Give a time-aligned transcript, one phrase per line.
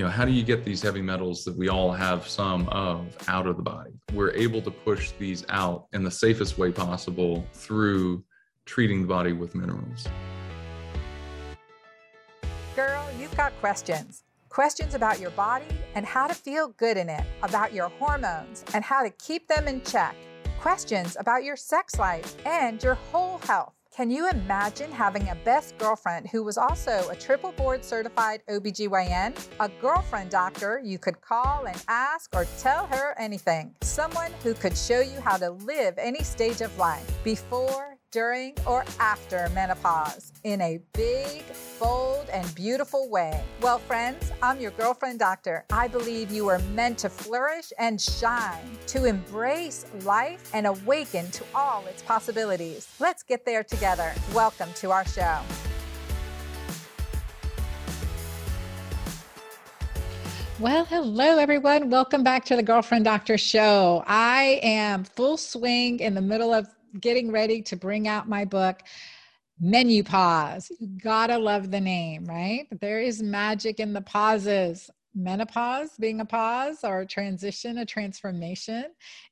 [0.00, 3.14] you know, how do you get these heavy metals that we all have some of
[3.28, 3.90] out of the body?
[4.14, 8.24] We're able to push these out in the safest way possible through
[8.64, 10.08] treating the body with minerals.
[12.74, 14.22] Girl, you've got questions.
[14.48, 18.82] Questions about your body and how to feel good in it, about your hormones and
[18.82, 20.16] how to keep them in check.
[20.60, 23.74] Questions about your sex life and your whole health.
[24.00, 29.36] Can you imagine having a best girlfriend who was also a triple board certified OBGYN?
[29.60, 33.74] A girlfriend doctor you could call and ask or tell her anything.
[33.82, 38.84] Someone who could show you how to live any stage of life before, during, or
[38.98, 41.44] after menopause in a big,
[41.78, 43.42] bold, and beautiful way.
[43.60, 45.64] Well, friends, I'm your girlfriend doctor.
[45.70, 51.44] I believe you are meant to flourish and shine, to embrace life and awaken to
[51.54, 52.88] all its possibilities.
[52.98, 54.12] Let's get there together.
[54.34, 55.40] Welcome to our show.
[60.58, 61.88] Well, hello, everyone.
[61.88, 64.04] Welcome back to the Girlfriend Doctor Show.
[64.06, 68.82] I am full swing in the middle of getting ready to bring out my book,
[69.62, 70.70] MenuPause.
[70.78, 72.66] You gotta love the name, right?
[72.80, 74.90] There is magic in the pauses.
[75.14, 78.86] Menopause being a pause or a transition, a transformation,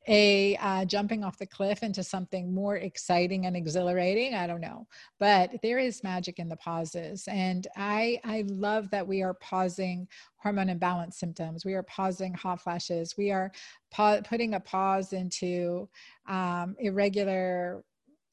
[0.09, 4.35] a uh, jumping off the cliff into something more exciting and exhilarating.
[4.35, 4.89] I don't know,
[5.21, 10.09] but there is magic in the pauses, and I I love that we are pausing
[10.37, 11.65] hormone imbalance symptoms.
[11.65, 13.17] We are pausing hot flashes.
[13.17, 13.53] We are
[13.93, 15.89] pa- putting a pause into
[16.27, 17.85] um, irregular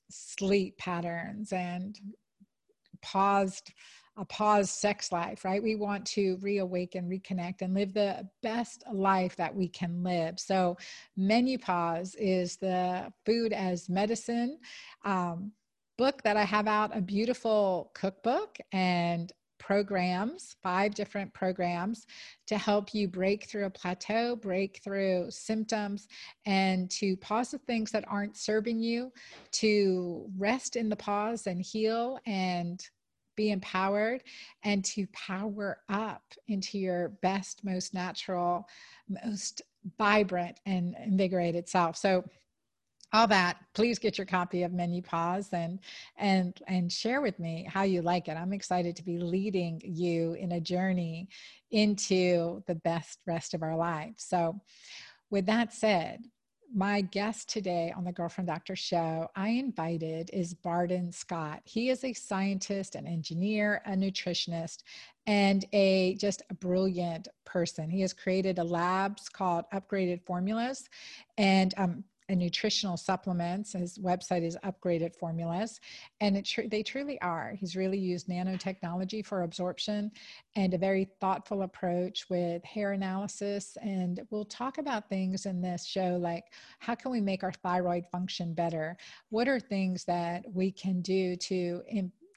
[0.09, 2.00] sleep patterns and
[3.02, 3.72] paused
[4.18, 5.62] a paused sex life, right?
[5.62, 10.40] We want to reawaken, reconnect, and live the best life that we can live.
[10.40, 10.78] So,
[11.20, 14.60] MenuPause is the food as medicine
[15.04, 15.52] um,
[15.98, 22.06] book that I have out, a beautiful cookbook and programs, five different programs
[22.46, 26.08] to help you break through a plateau, break through symptoms,
[26.46, 29.12] and to pause the things that aren't serving you,
[29.52, 32.88] to rest in the pause and heal and
[33.35, 34.23] be empowered,
[34.63, 38.68] and to power up into your best, most natural,
[39.25, 39.62] most
[39.97, 41.97] vibrant, and invigorated self.
[41.97, 42.24] So,
[43.13, 45.79] all that please get your copy of MenuPause and
[46.18, 50.34] and and share with me how you like it i'm excited to be leading you
[50.34, 51.29] in a journey
[51.72, 54.59] into the best rest of our lives so
[55.29, 56.25] with that said
[56.74, 61.62] my guest today on the girlfriend doctor show i invited is Barton Scott.
[61.64, 64.84] He is a scientist an engineer a nutritionist
[65.28, 67.90] and a just a brilliant person.
[67.90, 70.90] He has created a labs called upgraded formulas
[71.38, 73.74] and um, and nutritional supplements.
[73.74, 75.80] His website is Upgraded Formulas,
[76.22, 77.53] and it tr- they truly are.
[77.58, 80.12] He's really used nanotechnology for absorption
[80.56, 83.78] and a very thoughtful approach with hair analysis.
[83.81, 86.46] And we'll talk about things in this show like
[86.80, 88.97] how can we make our thyroid function better?
[89.30, 91.84] What are things that we can do to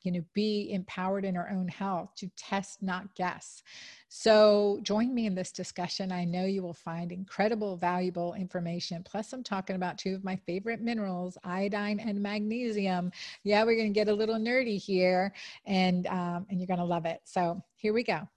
[0.02, 3.62] you know be empowered in our own health to test not guess.
[4.08, 6.12] So join me in this discussion.
[6.12, 9.02] I know you will find incredible valuable information.
[9.04, 13.10] Plus i'm talking about two of my favorite minerals iodine and magnesium.
[13.44, 15.34] Yeah we're going to get a little nerdy here
[15.66, 17.20] and um, and you're going to love it.
[17.24, 18.28] So here we go.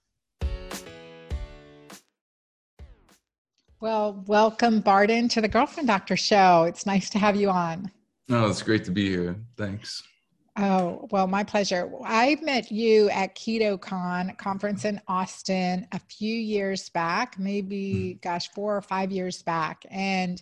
[3.80, 6.64] Well welcome Barton to the girlfriend doctor show.
[6.64, 7.90] It's nice to have you on.
[8.30, 9.36] Oh it's great to be here.
[9.56, 10.02] Thanks
[10.58, 11.90] Oh, well, my pleasure.
[12.04, 18.28] I met you at KetoCon conference in Austin a few years back, maybe, mm-hmm.
[18.28, 19.86] gosh, four or five years back.
[19.90, 20.38] And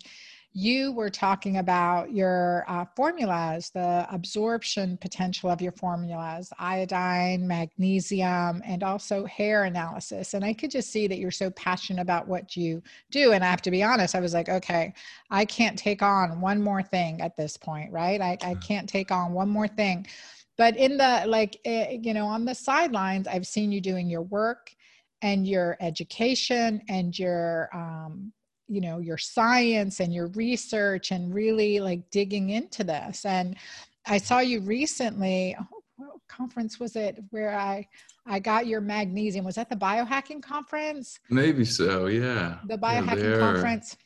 [0.53, 8.60] you were talking about your uh, formulas, the absorption potential of your formulas, iodine, magnesium,
[8.65, 10.34] and also hair analysis.
[10.34, 13.33] And I could just see that you're so passionate about what you do.
[13.33, 14.93] And I have to be honest, I was like, okay,
[15.31, 18.21] I can't take on one more thing at this point, right?
[18.21, 20.06] I, I can't take on one more thing.
[20.59, 24.22] But in the, like, eh, you know, on the sidelines, I've seen you doing your
[24.22, 24.75] work
[25.22, 28.33] and your education and your um,
[28.71, 33.25] you know your science and your research and really like digging into this.
[33.25, 33.57] And
[34.07, 37.87] i saw you recently oh, what conference was it where i
[38.27, 39.45] i got your magnesium?
[39.45, 41.19] Was that the biohacking conference?
[41.28, 42.59] Maybe so yeah.
[42.67, 43.97] The biohacking conference.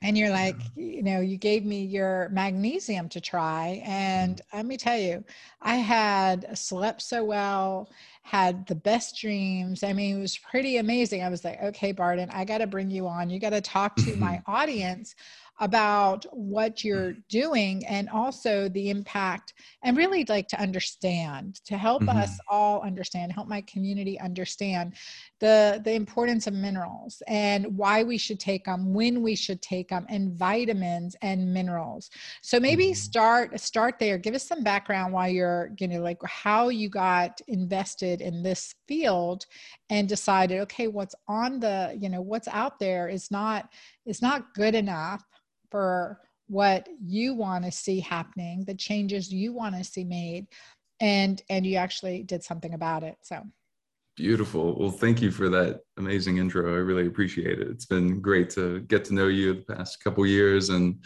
[0.00, 3.82] And you're like you know you gave me your magnesium to try.
[3.84, 4.42] And mm.
[4.54, 5.24] let me tell you
[5.60, 7.90] i had slept so well
[8.28, 9.82] had the best dreams.
[9.82, 11.22] I mean it was pretty amazing.
[11.22, 13.30] I was like okay Barton i got to bring you on.
[13.30, 15.14] You got to talk to my audience
[15.60, 22.02] about what you're doing and also the impact and really like to understand to help
[22.02, 22.18] mm-hmm.
[22.18, 24.94] us all understand help my community understand
[25.40, 29.88] the the importance of minerals and why we should take them when we should take
[29.88, 32.10] them and vitamins and minerals
[32.42, 32.94] so maybe mm-hmm.
[32.94, 37.40] start start there give us some background while you're you know like how you got
[37.48, 39.44] invested in this field
[39.90, 43.68] and decided okay what's on the you know what's out there is not
[44.06, 45.22] is not good enough
[45.70, 50.46] for what you want to see happening the changes you want to see made
[51.00, 53.42] and and you actually did something about it so.
[54.16, 54.76] Beautiful.
[54.76, 56.74] Well thank you for that amazing intro.
[56.74, 57.68] I really appreciate it.
[57.68, 61.04] It's been great to get to know you the past couple years and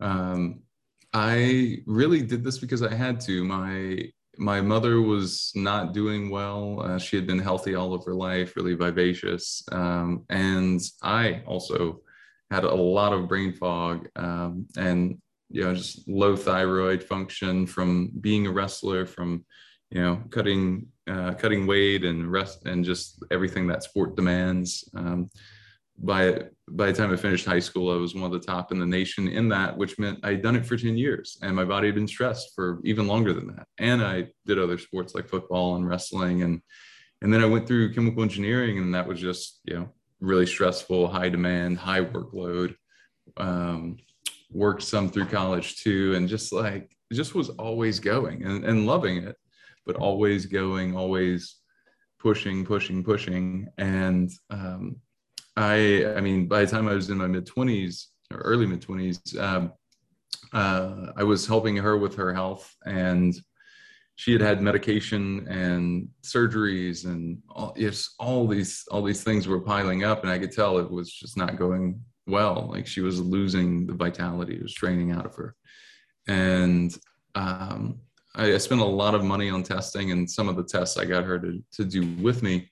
[0.00, 0.60] um,
[1.12, 3.44] i really did this because i had to.
[3.44, 6.80] My my mother was not doing well.
[6.82, 9.62] Uh, she had been healthy all of her life really vivacious.
[9.72, 12.02] Um, and i also
[12.50, 15.18] had a lot of brain fog um, and
[15.50, 19.44] you know just low thyroid function from being a wrestler from
[19.90, 25.28] you know cutting uh, cutting weight and rest and just everything that sport demands um,
[26.02, 28.78] by by the time I finished high school, I was one of the top in
[28.78, 31.88] the nation in that, which meant I'd done it for 10 years and my body
[31.88, 33.66] had been stressed for even longer than that.
[33.78, 36.42] And I did other sports like football and wrestling.
[36.42, 36.62] And
[37.22, 39.88] and then I went through chemical engineering and that was just, you know,
[40.20, 42.74] really stressful, high demand, high workload.
[43.36, 43.98] Um,
[44.52, 49.18] worked some through college too, and just like just was always going and, and loving
[49.18, 49.36] it,
[49.86, 51.56] but always going, always
[52.18, 53.68] pushing, pushing, pushing.
[53.78, 54.96] And um,
[55.56, 58.82] I, I mean, by the time I was in my mid twenties or early mid
[58.82, 59.72] twenties, um,
[60.52, 63.34] uh, I was helping her with her health and
[64.20, 69.62] she had had medication and surgeries and all, yes, all these all these things were
[69.62, 72.68] piling up, and I could tell it was just not going well.
[72.70, 75.56] Like she was losing the vitality, it was draining out of her,
[76.28, 76.94] and
[77.34, 77.98] um,
[78.34, 81.06] I, I spent a lot of money on testing, and some of the tests I
[81.06, 82.70] got her to to do with me,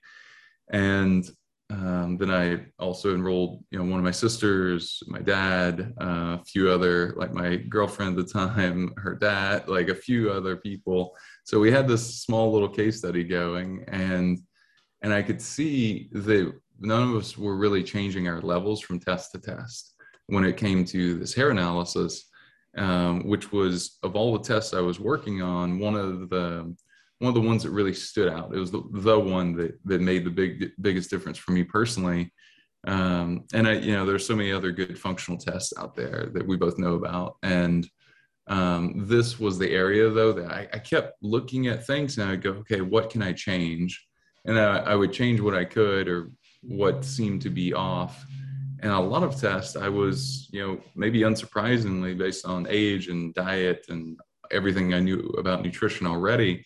[0.70, 1.26] and
[1.70, 6.44] um, then I also enrolled, you know, one of my sisters, my dad, uh, a
[6.47, 11.15] few other, like my girlfriend at the time, her dad, like a few other people.
[11.44, 14.38] So we had this small little case study going, and
[15.03, 19.32] and I could see that none of us were really changing our levels from test
[19.32, 19.94] to test
[20.26, 22.25] when it came to this hair analysis,
[22.76, 26.75] um, which was of all the tests I was working on, one of the
[27.19, 28.55] one of the ones that really stood out.
[28.55, 32.32] It was the, the one that that made the big biggest difference for me personally.
[32.87, 36.47] Um, and I, you know, there's so many other good functional tests out there that
[36.47, 37.37] we both know about.
[37.43, 37.88] And
[38.47, 42.31] um, this was the area though that I, I, kept looking at things and I
[42.31, 44.06] would go, okay, what can I change?
[44.47, 46.31] And I, I would change what I could or
[46.62, 48.25] what seemed to be off.
[48.81, 53.35] And a lot of tests, I was, you know, maybe unsurprisingly based on age and
[53.35, 54.19] diet and
[54.50, 56.65] everything I knew about nutrition already,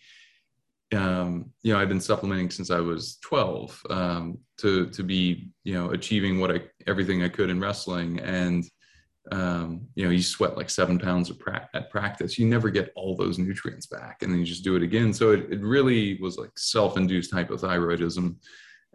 [0.92, 5.74] um, you know, I've been supplementing since I was 12 um, to to be, you
[5.74, 8.20] know, achieving what I everything I could in wrestling.
[8.20, 8.64] And
[9.30, 12.38] um, you know, you sweat like seven pounds pra- at practice.
[12.38, 15.12] You never get all those nutrients back, and then you just do it again.
[15.12, 18.34] So it, it really was like self-induced hypothyroidism,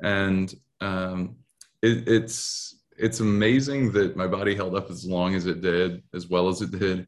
[0.04, 1.38] and um,
[1.82, 6.28] it, it's it's amazing that my body held up as long as it did, as
[6.28, 7.08] well as it did.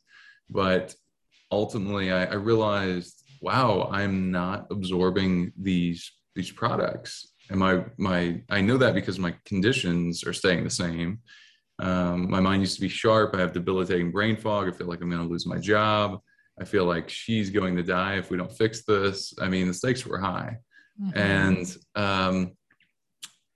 [0.50, 0.96] But
[1.52, 7.34] ultimately, I, I realized wow, I'm not absorbing these these products.
[7.50, 11.20] And my my I know that because my conditions are staying the same.
[11.80, 13.34] Um, my mind used to be sharp.
[13.34, 14.68] I have debilitating brain fog.
[14.68, 16.20] I feel like I'm going to lose my job.
[16.60, 19.34] I feel like she's going to die if we don't fix this.
[19.42, 20.58] I mean, the stakes were high,
[21.02, 21.18] mm-hmm.
[21.18, 22.52] and um,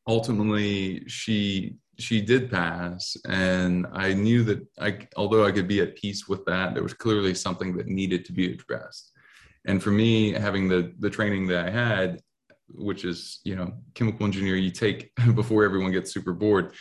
[0.08, 5.98] ultimately, she she did pass, and I knew that I, although I could be at
[5.98, 9.13] peace with that, there was clearly something that needed to be addressed
[9.66, 12.20] and for me having the the training that i had
[12.70, 16.74] which is you know chemical engineer you take before everyone gets super bored.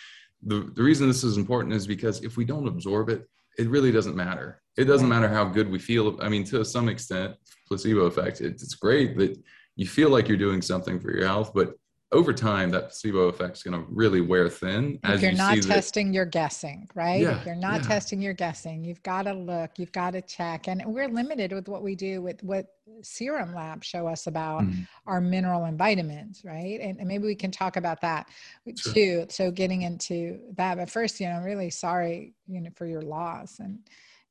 [0.44, 3.92] The, the reason this is important is because if we don't absorb it it really
[3.92, 4.62] doesn't matter.
[4.78, 6.18] It doesn't matter how good we feel.
[6.22, 7.34] I mean to some extent
[7.68, 9.38] placebo effect it, it's great that
[9.76, 11.74] you feel like you're doing something for your health but
[12.12, 15.36] over time that placebo effect is going to really wear thin if as you're you
[15.36, 17.88] not testing that, you're guessing right yeah, if you're not yeah.
[17.88, 21.68] testing you're guessing you've got to look you've got to check and we're limited with
[21.68, 22.66] what we do with what
[23.02, 24.86] serum labs show us about mm.
[25.06, 28.28] our mineral and vitamins right and, and, maybe we can talk about that
[28.76, 28.92] sure.
[28.92, 32.86] too so getting into that but first you know i'm really sorry you know for
[32.86, 33.78] your loss and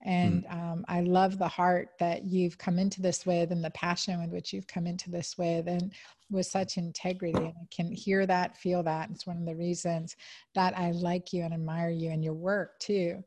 [0.03, 0.53] and mm.
[0.53, 4.31] um, I love the heart that you've come into this with and the passion with
[4.31, 5.93] which you've come into this with and
[6.29, 7.37] with such integrity.
[7.37, 9.09] And I can hear that, feel that.
[9.11, 10.15] It's one of the reasons
[10.55, 13.23] that I like you and admire you and your work too.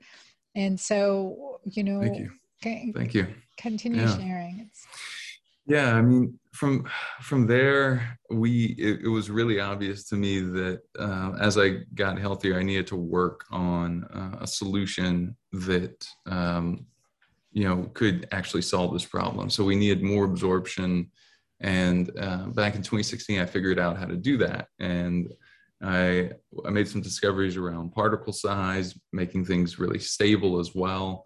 [0.56, 2.30] And so, you know, thank you.
[2.62, 3.26] Thank you.
[3.56, 4.16] Continue yeah.
[4.16, 4.60] sharing.
[4.60, 4.86] It's-
[5.66, 6.86] yeah, I mean, from
[7.22, 12.18] from there, we it, it was really obvious to me that uh, as I got
[12.18, 16.86] healthier, I needed to work on uh, a solution that um,
[17.52, 19.48] you know could actually solve this problem.
[19.48, 21.10] So we needed more absorption,
[21.60, 25.32] and uh, back in 2016, I figured out how to do that, and
[25.82, 26.32] I
[26.66, 31.24] I made some discoveries around particle size, making things really stable as well,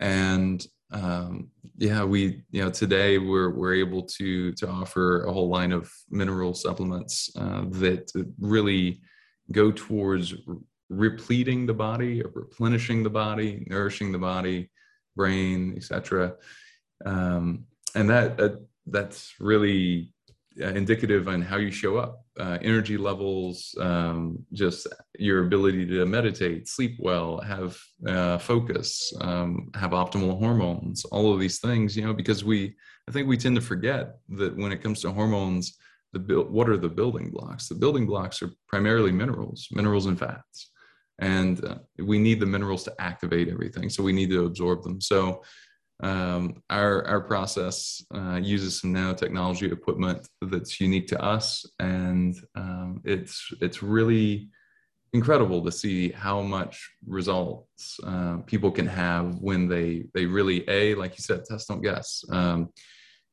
[0.00, 5.48] and um, yeah, we you know today we're we're able to to offer a whole
[5.48, 9.00] line of mineral supplements uh, that really
[9.52, 10.34] go towards
[10.88, 14.70] repleting the body, or replenishing the body, nourishing the body,
[15.16, 16.34] brain, etc.
[17.06, 20.12] Um, and that, that that's really
[20.60, 24.86] uh, indicative on how you show up uh, energy levels um, just
[25.18, 31.38] your ability to meditate sleep well have uh, focus um, have optimal hormones all of
[31.38, 32.74] these things you know because we
[33.08, 35.76] i think we tend to forget that when it comes to hormones
[36.12, 37.68] the what are the building blocks?
[37.68, 40.70] The building blocks are primarily minerals minerals and fats.
[41.20, 45.00] And uh, we need the minerals to activate everything so we need to absorb them.
[45.00, 45.42] So
[46.02, 53.00] um, our, our process uh, uses some nanotechnology equipment that's unique to us, and um,
[53.04, 54.48] it's it's really
[55.12, 60.94] incredible to see how much results uh, people can have when they they really a
[60.94, 62.24] like you said test don't guess.
[62.30, 62.70] Um,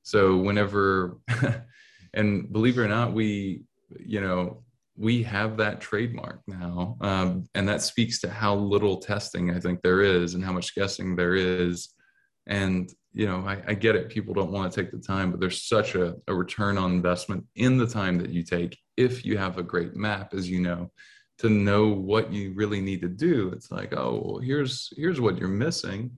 [0.03, 1.17] so whenever,
[2.13, 3.63] and believe it or not, we
[3.99, 4.63] you know
[4.97, 9.81] we have that trademark now, um, and that speaks to how little testing I think
[9.81, 11.89] there is and how much guessing there is
[12.47, 14.09] and you know I, I, get it.
[14.09, 17.45] People don't want to take the time but there's such a, a return on investment
[17.55, 20.91] in the time that you take if you have a great map as you know
[21.39, 23.49] to know what you really need to do.
[23.49, 26.11] It's like oh well, here's here's what you're missing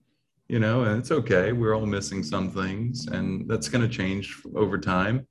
[0.48, 1.52] you know and it's okay.
[1.52, 5.26] We're all missing some things and that's going to change over time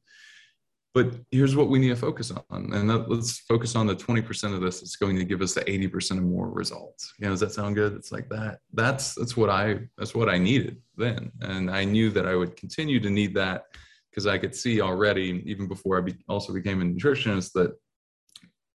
[0.93, 4.53] but here's what we need to focus on and that, let's focus on the 20%
[4.53, 7.13] of this that's going to give us the 80% of more results.
[7.19, 7.93] You know does that sound good?
[7.93, 8.59] It's like that.
[8.73, 12.55] That's that's what i that's what i needed then and i knew that i would
[12.55, 13.63] continue to need that
[14.09, 17.71] because i could see already even before i be, also became a nutritionist that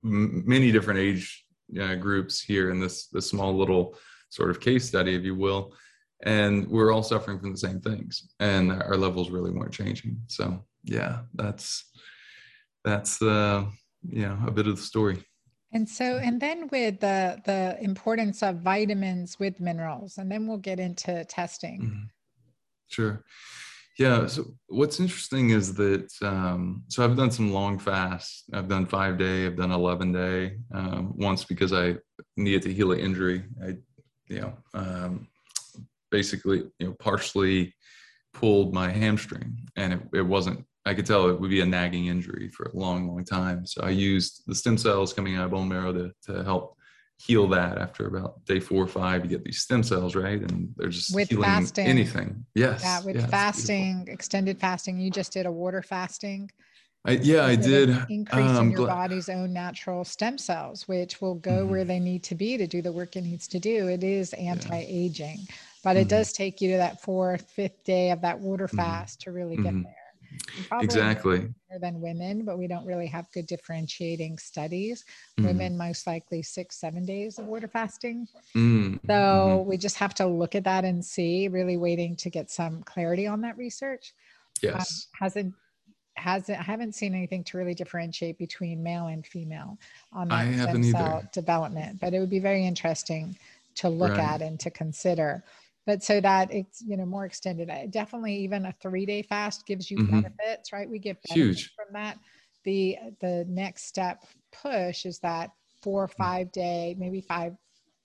[0.05, 1.45] m- many different age
[1.81, 3.97] uh, groups here in this this small little
[4.31, 5.75] sort of case study if you will
[6.25, 10.65] and we're all suffering from the same things and our levels really weren't changing so
[10.85, 11.85] yeah that's
[12.85, 13.65] that's uh,
[14.09, 15.25] yeah a bit of the story.
[15.75, 20.59] And so, and then with the the importance of vitamins with minerals, and then we'll
[20.59, 21.81] get into testing.
[21.81, 22.05] Mm-hmm.
[22.89, 23.25] Sure.
[23.99, 24.27] Yeah.
[24.27, 28.45] So what's interesting is that um, so I've done some long fasts.
[28.53, 29.47] I've done five day.
[29.47, 30.59] I've done eleven day.
[30.75, 31.97] Um, once because I
[32.37, 33.45] needed to heal an injury.
[33.63, 33.77] I,
[34.29, 35.29] you know, um,
[36.11, 37.75] basically, you know, partially
[38.35, 42.07] pulled my hamstring, and it, it wasn't I could tell it would be a nagging
[42.07, 43.67] injury for a long, long time.
[43.67, 46.77] So I used the stem cells coming out of bone marrow to, to help
[47.19, 50.69] heal that after about day four or five you get these stem cells right and
[50.77, 55.33] they're just with healing fasting anything yes yeah with yes, fasting extended fasting you just
[55.33, 56.51] did a water fasting
[57.05, 61.37] I, yeah i did increase um, in your body's own natural stem cells which will
[61.37, 61.71] go mm-hmm.
[61.71, 64.33] where they need to be to do the work it needs to do it is
[64.33, 65.55] anti-aging yeah.
[65.85, 66.01] but mm-hmm.
[66.01, 68.79] it does take you to that fourth fifth day of that water mm-hmm.
[68.79, 69.31] fast mm-hmm.
[69.31, 69.91] to really get mm-hmm.
[70.71, 71.49] There exactly
[71.81, 75.05] than women but we don't really have good differentiating studies
[75.41, 75.47] mm.
[75.47, 78.99] women most likely six seven days of water fasting mm.
[79.07, 79.69] so mm-hmm.
[79.69, 83.27] we just have to look at that and see really waiting to get some clarity
[83.27, 84.13] on that research
[84.65, 85.55] um, yes um, hasn't
[86.17, 89.79] hasn't I haven't seen anything to really differentiate between male and female
[90.13, 91.29] on that stem cell either.
[91.33, 93.37] development but it would be very interesting
[93.77, 94.35] to look right.
[94.35, 95.43] at and to consider
[95.87, 97.71] but so that it's you know more extended.
[97.91, 100.21] Definitely even a three day fast gives you mm-hmm.
[100.21, 100.89] benefits right?
[100.89, 101.73] We get huge.
[101.75, 102.19] from that.
[102.65, 105.51] The the next step push is that
[105.83, 106.15] four or mm.
[106.15, 107.55] five day maybe five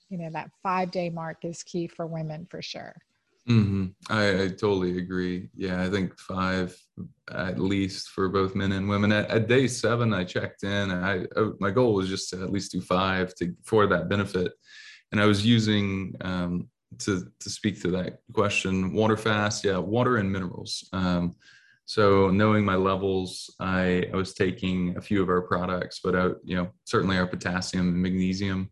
[0.10, 2.96] you know that five day mark is key for women for sure.
[3.48, 3.86] Mm-hmm.
[4.10, 5.48] I, I, totally agree.
[5.56, 6.78] Yeah i think five
[7.32, 9.12] at least for both men and women.
[9.12, 10.92] At, at day seven i checked in.
[10.92, 14.10] I, I uh, my goal was just to at least do five to for that
[14.10, 14.52] benefit.
[15.12, 16.68] And i was using um,
[17.00, 20.88] to to speak to that question, water fast, yeah, water and minerals.
[20.94, 21.36] Um,
[21.86, 26.26] so knowing my levels, I, I was taking a few of our products, but I,
[26.44, 28.72] you know certainly our potassium and magnesium,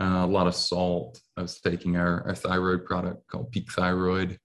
[0.00, 1.20] uh, a lot of salt.
[1.36, 4.38] I was taking our, our thyroid product called Peak Thyroid,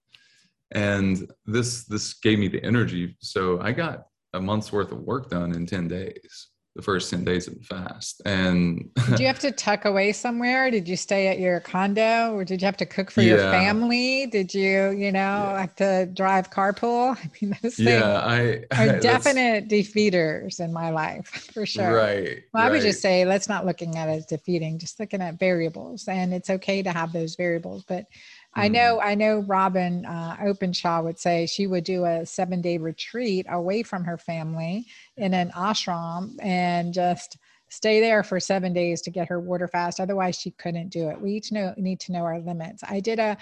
[0.72, 3.16] and this this gave me the energy.
[3.20, 6.48] So I got a month's worth of work done in ten days.
[6.76, 8.20] The first 10 days of the fast.
[8.26, 10.70] And did you have to tuck away somewhere?
[10.70, 13.28] Did you stay at your condo or did you have to cook for yeah.
[13.28, 14.26] your family?
[14.26, 15.60] Did you, you know, yeah.
[15.60, 17.16] have to drive carpool?
[17.24, 21.94] I mean, those yeah, I, are definite defeaters in my life for sure.
[21.94, 22.42] Right.
[22.52, 25.38] Well, I would just say, let's not looking at it as defeating, just looking at
[25.38, 28.06] variables and it's okay to have those variables, but
[28.56, 29.08] I know, mm-hmm.
[29.08, 33.82] I know Robyn uh, Openshaw would say she would do a seven day retreat away
[33.82, 37.36] from her family in an ashram and just
[37.68, 39.98] stay there for seven days to get her water fast.
[39.98, 41.20] Otherwise, she couldn't do it.
[41.20, 42.84] We each know, need to know our limits.
[42.88, 43.36] I did a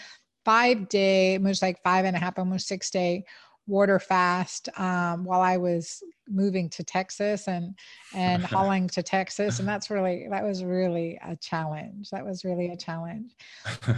[0.45, 3.25] five day, almost like five and a half, almost six day
[3.67, 7.75] water fast um, while I was moving to Texas and
[8.15, 12.11] and hauling to Texas, and that's really that was really a challenge.
[12.11, 13.33] That was really a challenge,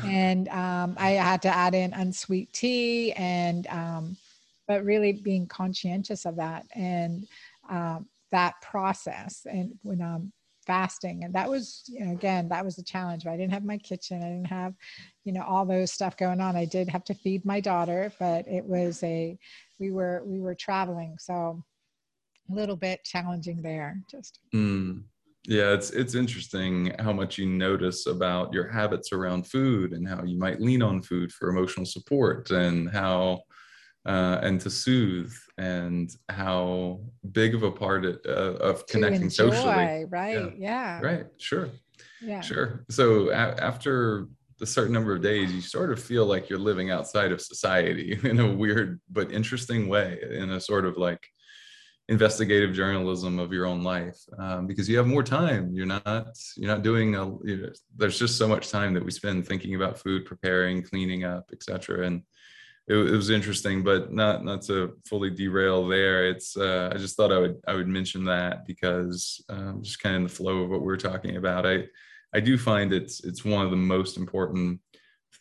[0.05, 4.17] and um, I had to add in unsweet tea and um,
[4.67, 7.27] but really being conscientious of that and
[7.69, 10.33] um, that process and when I'm
[10.67, 13.79] fasting and that was you know, again that was the challenge i didn't have my
[13.79, 14.75] kitchen i didn't have
[15.25, 18.47] you know all those stuff going on i did have to feed my daughter but
[18.49, 19.39] it was a
[19.79, 21.63] we were we were traveling so
[22.51, 25.03] a little bit challenging there just mm.
[25.47, 30.23] yeah it's it's interesting how much you notice about your habits around food and how
[30.25, 33.41] you might lean on food for emotional support and how
[34.07, 37.01] uh, and to soothe and how
[37.33, 40.99] big of a part it, uh, of connecting enjoy, socially right yeah.
[40.99, 41.01] yeah.
[41.01, 41.69] right sure
[42.21, 44.27] yeah sure so a- after
[44.61, 48.19] a certain number of days you sort of feel like you're living outside of society
[48.25, 51.25] in a weird but interesting way in a sort of like
[52.09, 56.69] investigative journalism of your own life um, because you have more time you're not you're
[56.71, 59.99] not doing a you know, there's just so much time that we spend thinking about
[59.99, 62.23] food preparing cleaning up etc and
[62.87, 66.29] it, it, was interesting, but not not to fully derail there.
[66.29, 70.15] It's uh, I just thought I would I would mention that because um, just kind
[70.17, 71.67] of in the flow of what we're talking about.
[71.67, 71.85] I
[72.35, 74.81] I do find it's it's one of the most important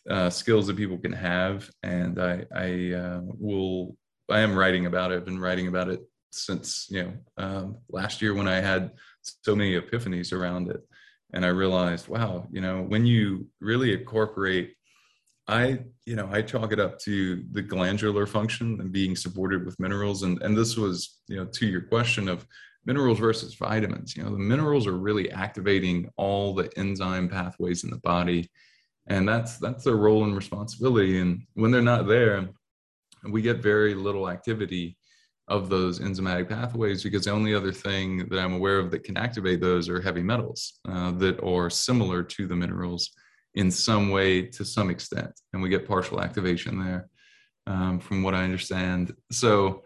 [0.08, 3.96] uh, skills that people can have, and I I uh, will
[4.30, 5.16] I am writing about it.
[5.16, 9.54] I've been writing about it since you know um, last year when I had so
[9.54, 10.80] many epiphanies around it,
[11.34, 14.74] and I realized, wow, you know, when you really incorporate
[15.46, 19.78] I, you know, I chalk it up to the glandular function and being supported with
[19.78, 20.22] minerals.
[20.22, 22.46] And, and this was, you know, to your question of
[22.86, 24.16] minerals versus vitamins.
[24.16, 28.50] You know, the minerals are really activating all the enzyme pathways in the body.
[29.06, 31.18] And that's that's their role and responsibility.
[31.18, 32.48] And when they're not there,
[33.30, 34.96] we get very little activity
[35.48, 39.18] of those enzymatic pathways because the only other thing that I'm aware of that can
[39.18, 43.10] activate those are heavy metals uh, that are similar to the minerals
[43.54, 47.08] in some way to some extent, and we get partial activation there,
[47.66, 49.14] um, from what I understand.
[49.30, 49.82] So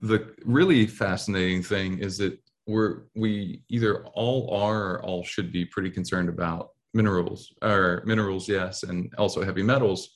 [0.00, 5.64] the really fascinating thing is that we're we either all are or all should be
[5.64, 10.10] pretty concerned about minerals or minerals, yes, and also heavy metals.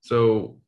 [0.00, 0.58] So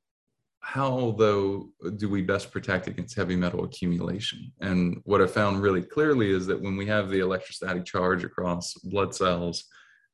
[0.60, 5.82] how though do we best protect against heavy metal accumulation and what i found really
[5.82, 9.64] clearly is that when we have the electrostatic charge across blood cells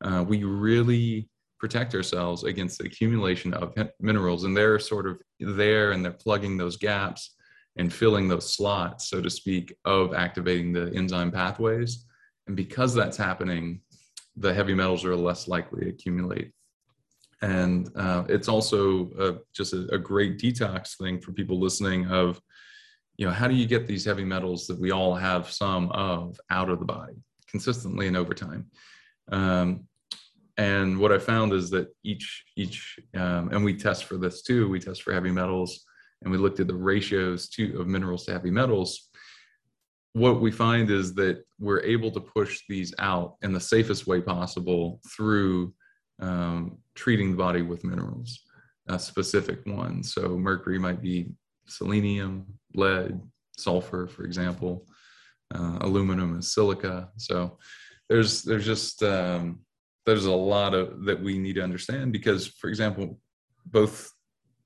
[0.04, 5.92] uh, we really protect ourselves against the accumulation of minerals and they're sort of there
[5.92, 7.34] and they're plugging those gaps
[7.76, 12.06] and filling those slots so to speak of activating the enzyme pathways.
[12.46, 13.80] And because that's happening
[14.36, 16.52] the heavy metals are less likely to accumulate.
[17.42, 22.40] And uh, it's also uh, just a, a great detox thing for people listening of
[23.16, 26.38] you know how do you get these heavy metals that we all have some of
[26.50, 27.14] out of the body
[27.48, 28.66] consistently and over time?
[29.32, 29.84] Um,
[30.56, 34.68] and what I found is that each each um, and we test for this too.
[34.68, 35.84] We test for heavy metals,
[36.22, 39.08] and we looked at the ratios to of minerals to heavy metals.
[40.14, 44.22] What we find is that we're able to push these out in the safest way
[44.22, 45.74] possible through
[46.20, 48.40] um, treating the body with minerals,
[48.88, 50.14] a specific ones.
[50.14, 51.28] So mercury might be
[51.66, 53.20] selenium, lead,
[53.58, 54.86] sulfur, for example.
[55.54, 57.10] Uh, aluminum is silica.
[57.18, 57.58] So
[58.08, 59.60] there's there's just um,
[60.06, 63.18] there's a lot of that we need to understand because for example
[63.66, 64.10] both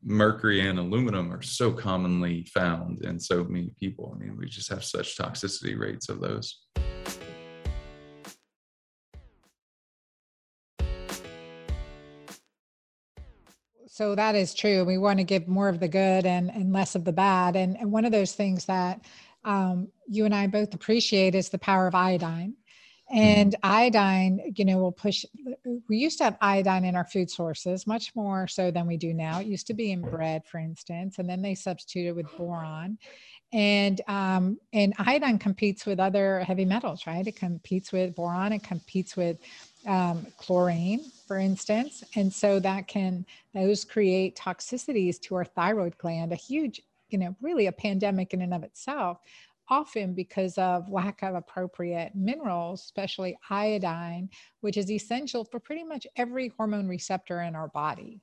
[0.04, 4.68] mercury and aluminum are so commonly found in so many people i mean we just
[4.68, 6.66] have such toxicity rates of those
[13.86, 16.94] so that is true we want to give more of the good and, and less
[16.94, 19.04] of the bad and, and one of those things that
[19.44, 22.54] um, you and i both appreciate is the power of iodine.
[23.12, 25.24] And iodine, you know, will push.
[25.88, 29.12] We used to have iodine in our food sources, much more so than we do
[29.12, 29.40] now.
[29.40, 32.98] It used to be in bread, for instance, and then they substituted with bromine.
[33.52, 37.26] and um, and iodine competes with other heavy metals, right?
[37.26, 39.38] It competes with bromine, it competes with
[39.86, 46.32] um, chlorine, for instance, and so that can those create toxicities to our thyroid gland.
[46.32, 49.18] A huge, you know, really a pandemic in and of itself.
[49.70, 54.28] Often because of lack of appropriate minerals, especially iodine,
[54.60, 58.20] which is essential for pretty much every hormone receptor in our body.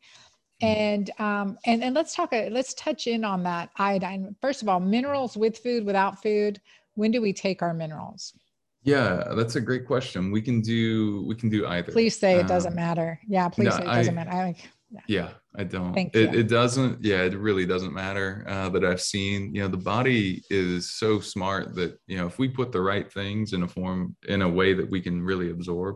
[0.62, 0.67] Mm.
[0.67, 4.69] and um, and and let's talk uh, let's touch in on that iodine first of
[4.69, 6.60] all minerals with food without food
[6.95, 8.33] when do we take our minerals
[8.81, 12.47] yeah that's a great question we can do we can do either please say it
[12.47, 14.55] doesn't um, matter yeah please no, say it doesn't I, matter I,
[14.89, 15.01] yeah.
[15.07, 15.29] yeah.
[15.58, 19.62] I don't it, it doesn't yeah it really doesn't matter uh, that i've seen you
[19.62, 23.54] know the body is so smart that you know if we put the right things
[23.54, 25.96] in a form in a way that we can really absorb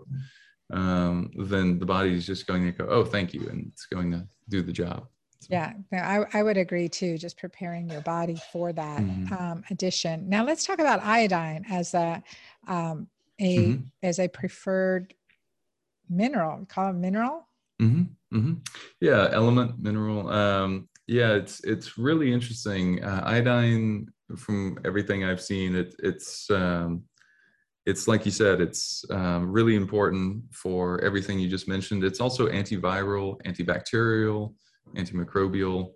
[0.73, 4.11] um, then the body is just going to go oh thank you and it's going
[4.11, 5.07] to do the job.
[5.39, 5.47] So.
[5.49, 7.17] Yeah, I, I would agree too.
[7.17, 9.33] Just preparing your body for that mm-hmm.
[9.33, 10.29] um, addition.
[10.29, 12.21] Now let's talk about iodine as a
[12.67, 13.07] um,
[13.39, 13.83] a mm-hmm.
[14.03, 15.15] as a preferred
[16.07, 16.59] mineral.
[16.59, 17.47] We call it mineral.
[17.81, 18.37] Mm-hmm.
[18.37, 18.53] mm-hmm.
[18.99, 20.29] Yeah, element mineral.
[20.29, 23.03] Um, yeah, it's it's really interesting.
[23.03, 27.03] Uh, iodine, from everything I've seen, it, it's um,
[27.85, 32.03] it's like you said, it's um, really important for everything you just mentioned.
[32.03, 34.53] It's also antiviral, antibacterial,
[34.95, 35.91] antimicrobial.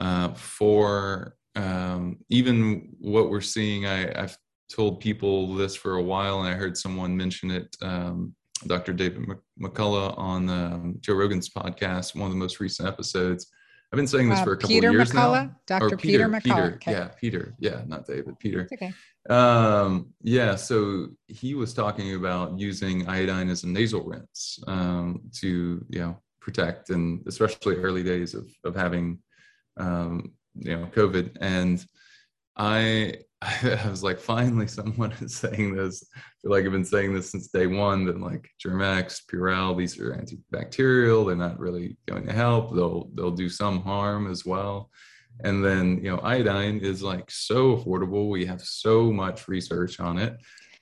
[0.00, 4.36] Uh, for um, even what we're seeing, I, have
[4.68, 7.74] told people this for a while, and I heard someone mention it.
[7.80, 8.34] Um,
[8.66, 8.92] Dr.
[8.92, 9.26] David
[9.60, 13.50] McCullough on um, Joe Rogan's podcast, one of the most recent episodes.
[13.92, 15.46] I've been saying this uh, for a couple Peter of years McCullough?
[15.46, 15.56] now.
[15.66, 15.96] Dr.
[15.96, 16.42] Peter, Peter McCullough.
[16.42, 16.92] Peter, okay.
[16.92, 17.54] Yeah, Peter.
[17.60, 18.38] Yeah, not David.
[18.40, 18.68] Peter.
[18.72, 18.92] okay.
[19.30, 25.84] Um, yeah, so he was talking about using iodine as a nasal rinse um, to,
[25.88, 29.18] you know, protect and especially early days of, of having,
[29.76, 31.36] um, you know, COVID.
[31.40, 31.84] And
[32.56, 36.04] I, I was like, finally, someone is saying this.
[36.14, 39.98] I feel like I've been saying this since day one that like Germ-X, Purell, these
[39.98, 41.26] are antibacterial.
[41.26, 42.74] They're not really going to help.
[42.74, 44.90] They'll they'll do some harm as well.
[45.42, 48.30] And then, you know, iodine is like so affordable.
[48.30, 50.36] We have so much research on it.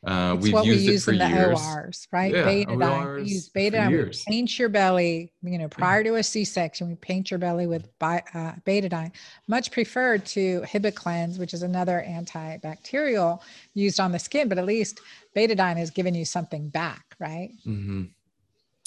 [0.04, 1.60] Uh, we've what used we use it for in the years.
[1.60, 2.34] ORs, right?
[2.34, 3.04] Yeah, betadine.
[3.04, 4.26] ORs we use betadine.
[4.26, 7.86] We paint your belly, you know, prior to a C-section, we paint your belly with
[8.00, 9.12] bi- uh, betadine.
[9.46, 13.40] Much preferred to Hibiclens, which is another antibacterial
[13.74, 15.00] used on the skin, but at least
[15.36, 17.50] betadine is giving you something back, right?
[17.64, 18.04] Mm-hmm.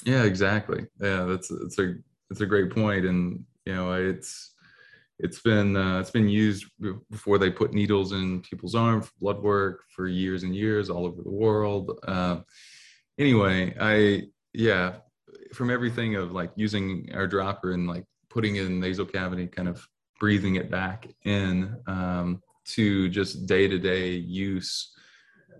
[0.03, 0.85] Yeah, exactly.
[0.99, 1.95] Yeah, that's it's a
[2.29, 4.51] it's a great point, and you know, it's
[5.19, 6.65] it's been uh, it's been used
[7.09, 11.05] before they put needles in people's arm for blood work for years and years all
[11.05, 11.99] over the world.
[12.07, 12.39] Uh,
[13.17, 14.23] anyway, I
[14.53, 14.97] yeah,
[15.53, 19.69] from everything of like using our dropper and like putting it in nasal cavity, kind
[19.69, 19.87] of
[20.19, 24.91] breathing it back in um, to just day to day use.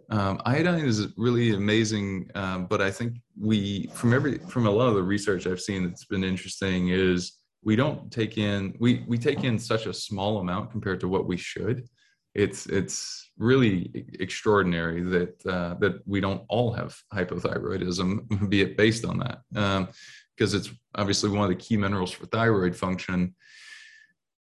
[0.09, 4.89] Um, iodine is really amazing, um, but I think we from every from a lot
[4.89, 9.17] of the research I've seen that's been interesting is we don't take in we we
[9.17, 11.89] take in such a small amount compared to what we should.
[12.35, 19.03] It's it's really extraordinary that uh, that we don't all have hypothyroidism be it based
[19.03, 19.39] on that.
[19.51, 23.35] Because um, it's obviously one of the key minerals for thyroid function.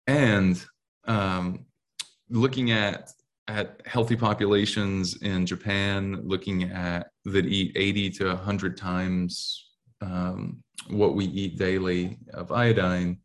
[0.09, 0.63] And
[1.07, 1.67] um,
[2.29, 3.11] looking at
[3.49, 9.66] at healthy populations in Japan, looking at that eat 80 to 100 times
[10.01, 13.19] um, what we eat daily of iodine,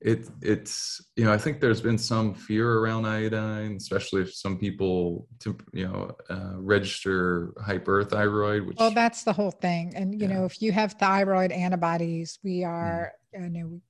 [0.00, 4.58] it it's you know I think there's been some fear around iodine, especially if some
[4.58, 8.66] people to, you know uh, register hyperthyroid.
[8.66, 9.92] Which well, that's the whole thing.
[9.94, 10.34] And you yeah.
[10.34, 13.52] know if you have thyroid antibodies, we are mm.
[13.54, 13.80] you know we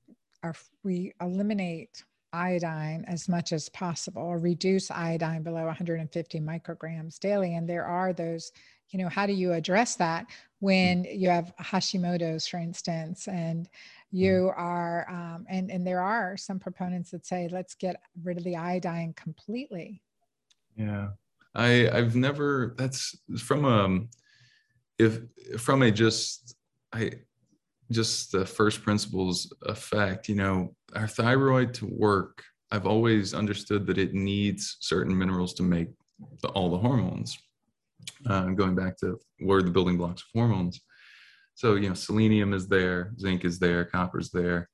[0.43, 2.03] are we eliminate
[2.33, 8.13] iodine as much as possible or reduce iodine below 150 micrograms daily and there are
[8.13, 8.53] those
[8.91, 10.25] you know how do you address that
[10.59, 13.69] when you have hashimoto's for instance and
[14.11, 14.59] you mm.
[14.59, 18.55] are um, and and there are some proponents that say let's get rid of the
[18.55, 20.01] iodine completely.
[20.75, 21.09] Yeah.
[21.53, 24.09] I i've never that's from um
[24.97, 25.19] if
[25.57, 26.55] from a just
[26.93, 27.11] i
[27.91, 33.97] just the first principles effect you know our thyroid to work i've always understood that
[33.97, 35.89] it needs certain minerals to make
[36.41, 37.37] the, all the hormones
[38.27, 40.81] uh, going back to what are the building blocks of hormones.
[41.55, 44.69] So, you know, selenium is there, zinc is there, copper is there.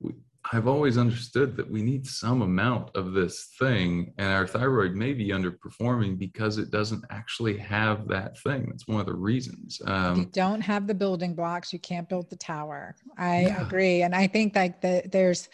[0.00, 0.12] We,
[0.52, 5.12] I've always understood that we need some amount of this thing, and our thyroid may
[5.12, 8.66] be underperforming because it doesn't actually have that thing.
[8.68, 9.80] That's one of the reasons.
[9.84, 12.96] Um, you don't have the building blocks, you can't build the tower.
[13.18, 13.62] I yeah.
[13.62, 15.48] agree, and I think like the, there's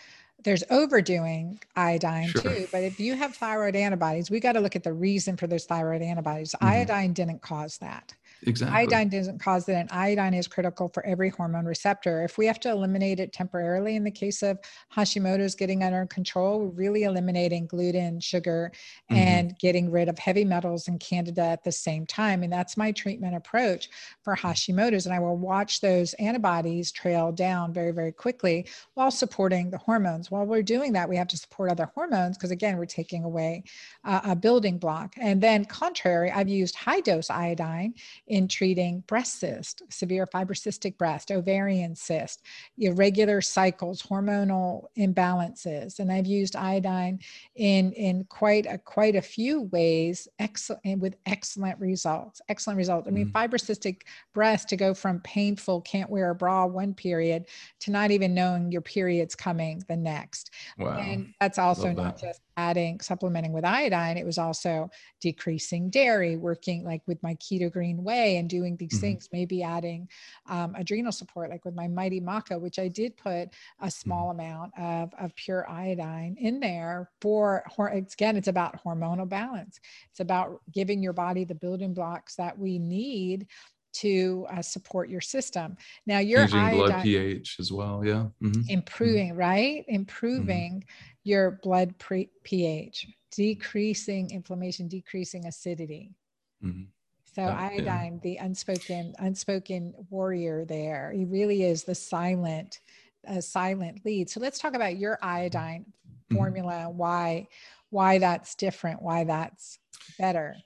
[0.44, 2.42] there's overdoing iodine Sure.
[2.42, 2.66] too.
[2.72, 5.64] But if you have thyroid antibodies, we got to look at the reason for those
[5.64, 6.54] thyroid antibodies.
[6.62, 6.66] Mhm.
[6.68, 8.14] Iodine didn't cause that.
[8.46, 8.76] Exactly.
[8.78, 12.22] Iodine doesn't cause it, and iodine is critical for every hormone receptor.
[12.24, 14.58] If we have to eliminate it temporarily in the case of
[14.94, 18.72] Hashimoto's getting under control, we're really eliminating gluten, sugar,
[19.10, 19.16] Mhm.
[19.16, 22.42] and getting rid of heavy metals and candida at the same time.
[22.42, 23.88] And that's my treatment approach
[24.22, 25.06] for Hashimoto's.
[25.06, 30.30] And I will watch those antibodies trail down very, very quickly while supporting the hormones.
[30.30, 33.64] While we're doing that, we have to support other hormones because, again, we're taking away
[34.04, 35.14] uh, a building block.
[35.18, 37.94] And then, contrary, I've used high dose iodine
[38.34, 42.42] in treating breast cyst, severe fibrocystic breast, ovarian cyst,
[42.78, 46.00] irregular cycles, hormonal imbalances.
[46.00, 47.20] And I've used iodine
[47.54, 52.40] in, in quite a quite a few ways, excellent with excellent results.
[52.48, 53.06] Excellent results.
[53.06, 53.32] I mean, mm.
[53.32, 57.46] fibrocystic breast to go from painful, can't wear a bra one period
[57.82, 60.50] to not even knowing your period's coming the next.
[60.76, 60.98] Wow.
[60.98, 62.26] And that's also Love not that.
[62.26, 64.88] just adding supplementing with iodine, it was also
[65.20, 69.00] decreasing dairy, working like with my keto green way and doing these Mhm.
[69.00, 70.08] things, maybe adding
[70.46, 73.48] um, adrenal support, like with my mighty maca, which I did put
[73.80, 79.80] a small amount of, of pure iodine in there for, again, it's about hormonal balance.
[80.10, 83.48] It's about giving your body the building blocks that we need
[83.94, 85.76] to uh, support your system.
[86.06, 88.04] Now, your Changing blood pH as well.
[88.04, 88.28] Yeah.
[88.42, 88.62] Mhm.
[88.68, 89.94] improving right Mm-hmm.
[89.94, 90.84] improving
[91.22, 96.14] your blood pre- ph decreasing inflammation decreasing acidity
[96.60, 96.92] Mhm.
[97.24, 97.56] so Yeah, yeah.
[97.56, 102.80] iodine the unspoken unspoken warrior there he really is the silent
[103.26, 105.92] uh, silent lead so let's talk about your iodine
[106.30, 106.32] Mhm.
[106.32, 107.46] formula why
[107.90, 109.78] why that's different why that's
[110.18, 110.64] better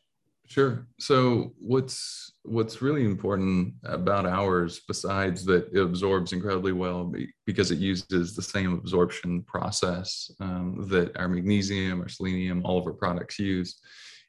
[0.49, 0.87] Sure.
[0.99, 7.13] So what's what's really important about ours, besides that it absorbs incredibly well
[7.45, 12.87] because it uses the same absorption process um, that our magnesium, our selenium, all of
[12.87, 13.79] our products use,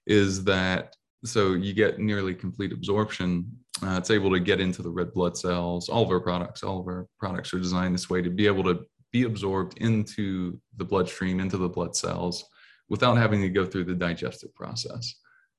[0.08, 3.50] is that so you get nearly complete absorption.
[3.82, 5.88] Uh, it's able to get into the red blood cells.
[5.88, 8.64] All of our products, all of our products are designed this way to be able
[8.66, 12.44] to be absorbed into the bloodstream, into the blood cells,
[12.90, 15.16] without having to go through the digestive process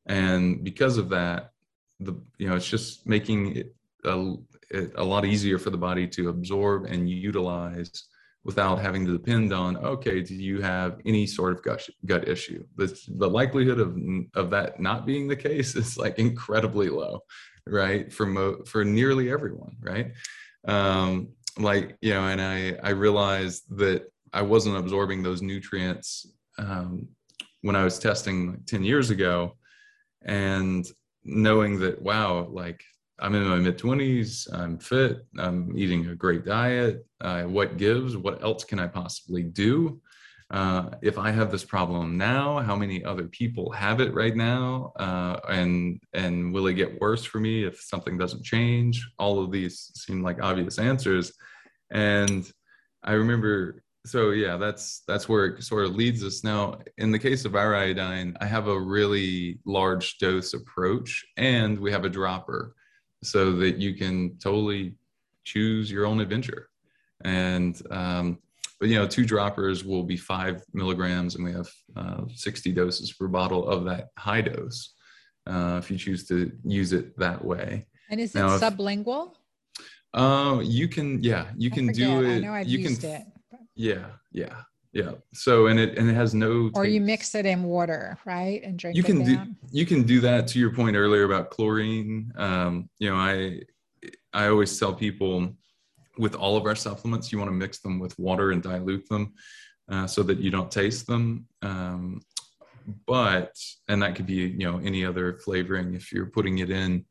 [0.07, 1.53] and because of that
[2.01, 4.35] the you know it's just making it a,
[4.71, 8.05] it a lot easier for the body to absorb and utilize
[8.43, 12.65] without having to depend on okay do you have any sort of gut, gut issue?
[12.77, 13.97] The, the likelihood of
[14.35, 17.21] of that not being the case is like incredibly low
[17.67, 18.11] right?
[18.13, 20.13] For mo- for nearly everyone right?
[20.67, 26.27] Um like you know and i i realized that i wasn't absorbing those nutrients
[26.59, 27.09] um
[27.63, 29.57] when i was testing 10 years ago
[30.25, 30.87] and
[31.25, 32.83] knowing that wow like
[33.21, 38.17] i'm in my mid 20s i'm fit i'm eating a great diet uh, what gives?
[38.17, 40.01] What else can i possibly do?
[40.51, 44.93] Uh, if i have this problem now how many other people have it right now?
[44.97, 49.07] Uh, and and will it get worse for me if something doesn't change?
[49.19, 51.33] All of these seem like obvious answers.
[51.91, 52.51] And
[53.03, 56.43] i remember so yeah that's that's where it sort of leads us.
[56.43, 61.79] Now in the case of our iodine i have a really large dose approach and
[61.79, 62.75] we have a dropper
[63.23, 64.95] so that you can totally
[65.45, 66.69] choose your own adventure.
[67.25, 68.39] And um,
[68.79, 73.13] but you know two droppers will be five milligrams and we have uh, 60 doses
[73.13, 74.95] per bottle of that high dose
[75.47, 77.87] uh, if you choose to use it that way.
[78.11, 79.35] And is it Now, if- sublingual?
[80.15, 83.11] Uh, you can yeah you I can do it i know i've you used can
[83.11, 83.23] it
[83.75, 85.13] yeah, yeah, yeah.
[85.33, 86.71] So and it and it has no.
[86.75, 89.39] or you mix it in water right and drink You it can do
[89.71, 90.47] you can do that.
[90.49, 93.61] To your point earlier about chlorine, um, you know, I
[94.33, 95.55] I always tell people
[96.19, 99.33] with all of our supplements, you want to mix them with water and dilute them
[99.91, 101.47] uh, so that you don't taste them.
[101.63, 102.21] Um,
[103.07, 103.57] but
[103.89, 107.05] and that could be you know any other flavoring if you're putting it in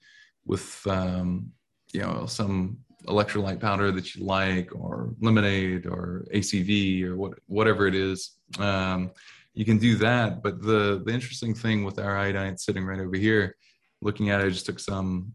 [0.46, 1.52] with um,
[1.94, 7.88] you know some electrolyte powder that you like or lemonade or acv or what whatever
[7.88, 9.12] it is um,
[9.54, 10.42] you can do that.
[10.42, 13.56] But the the interesting thing with our iodine sitting right over here
[14.02, 15.34] looking at it i just took some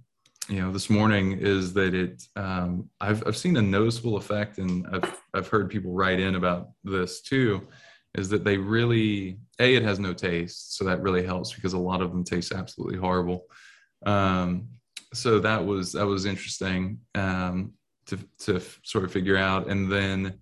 [0.49, 4.87] you know this morning is that it um, I've, I've seen a noticeable effect and
[4.93, 7.67] I've, I've heard people write in about this too
[8.15, 11.79] is that they really a it has no taste so that really helps because a
[11.79, 13.45] lot of them taste absolutely horrible.
[14.05, 14.69] Um,
[15.15, 17.73] so that was that was interesting um,
[18.07, 19.69] to to sort of figure out.
[19.69, 20.39] And then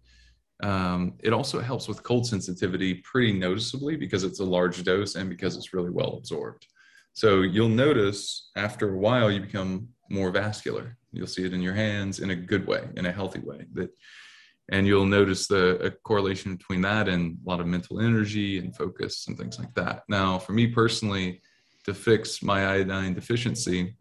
[0.63, 5.29] um, it also helps with cold sensitivity pretty noticeably because it's a large dose and
[5.29, 6.67] because it's really well absorbed.
[7.15, 10.97] So you'll notice after a while you become more vascular.
[11.13, 13.67] You'll see it in your hands in a good way in a healthy way.
[13.75, 13.91] That
[14.71, 19.27] and you'll notice the correlation between that and a lot of mental energy and focus
[19.29, 20.05] and things like that.
[20.09, 21.43] Now, for me personally,
[21.85, 23.97] to fix my iodine deficiency,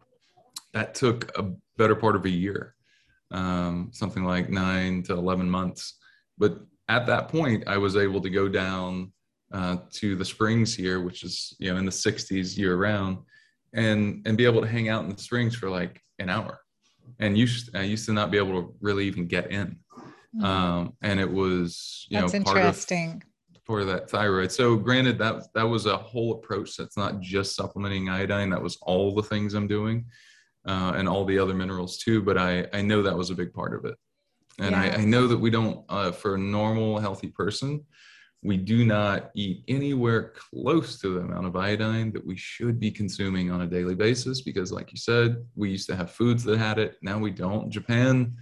[0.72, 2.74] that took a better part of a year,
[3.30, 5.98] um, something like nine to 11 months.
[6.38, 6.58] But
[6.88, 9.12] at that point, I was able to go down
[9.52, 13.18] uh, to the springs here, which is you know in the 60s year round,
[13.74, 16.60] and and be able to hang out in the springs for like an hour.
[17.18, 19.76] And used I used to not be able to really even get in,
[20.34, 20.44] mm.
[20.44, 23.22] um, and it was you That's know interesting.
[23.64, 24.50] for that thyroid.
[24.50, 26.76] So granted that that was a whole approach.
[26.76, 28.50] That's not just supplementing iodine.
[28.50, 30.06] That was all the things I'm doing,
[30.66, 32.22] uh, and all the other minerals too.
[32.22, 33.94] But I I know that was a big part of it,
[34.58, 34.82] and yeah.
[34.82, 37.84] I, I know that we don't uh, for a normal healthy person
[38.44, 42.90] we do not eat anywhere close to the amount of iodine that we should be
[42.90, 46.58] consuming on a daily basis because like you said we used to have foods that
[46.58, 48.34] had it now we don't japan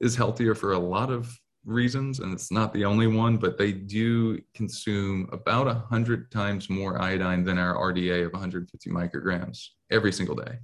[0.00, 3.72] is healthier for a lot of reasons and it's not the only one but they
[3.72, 10.36] do consume about 100 times more iodine than our rda of 150 micrograms every single
[10.36, 10.58] day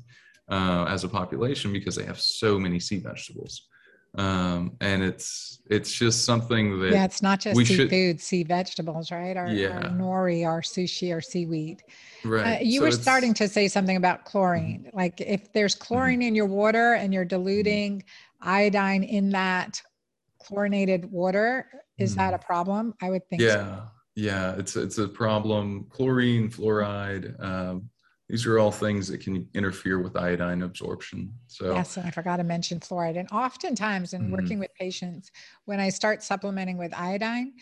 [0.49, 3.69] uh, as a population because they have so many sea vegetables
[4.17, 9.11] um, and it's it's just something that yeah, it's not just seafood, should, sea vegetables,
[9.11, 9.37] right?
[9.37, 9.79] Our, yeah.
[9.79, 11.83] or nori, our sushi, our seaweed.
[12.25, 12.59] Right.
[12.59, 14.85] Uh, you so were starting to say something about chlorine.
[14.87, 14.97] Mm-hmm.
[14.97, 16.29] Like if there's chlorine mm-hmm.
[16.29, 18.49] in your water and you're diluting mm-hmm.
[18.49, 19.83] iodine in that
[20.39, 22.21] chlorinated water, is mm-hmm.
[22.21, 22.95] that a problem?
[23.03, 23.43] I would think.
[23.43, 23.65] Yeah.
[23.65, 23.83] So.
[24.17, 25.89] Yeah, it's it's a problem.
[25.91, 27.91] Chlorine, fluoride, um,
[28.35, 31.33] these are all things that can interfere with iodine absorption.
[31.47, 33.17] So yes, and I forgot to mention fluoride.
[33.17, 34.33] And oftentimes, in mm-hmm.
[34.33, 35.31] working with patients,
[35.67, 37.53] when I start supplementing with iodine,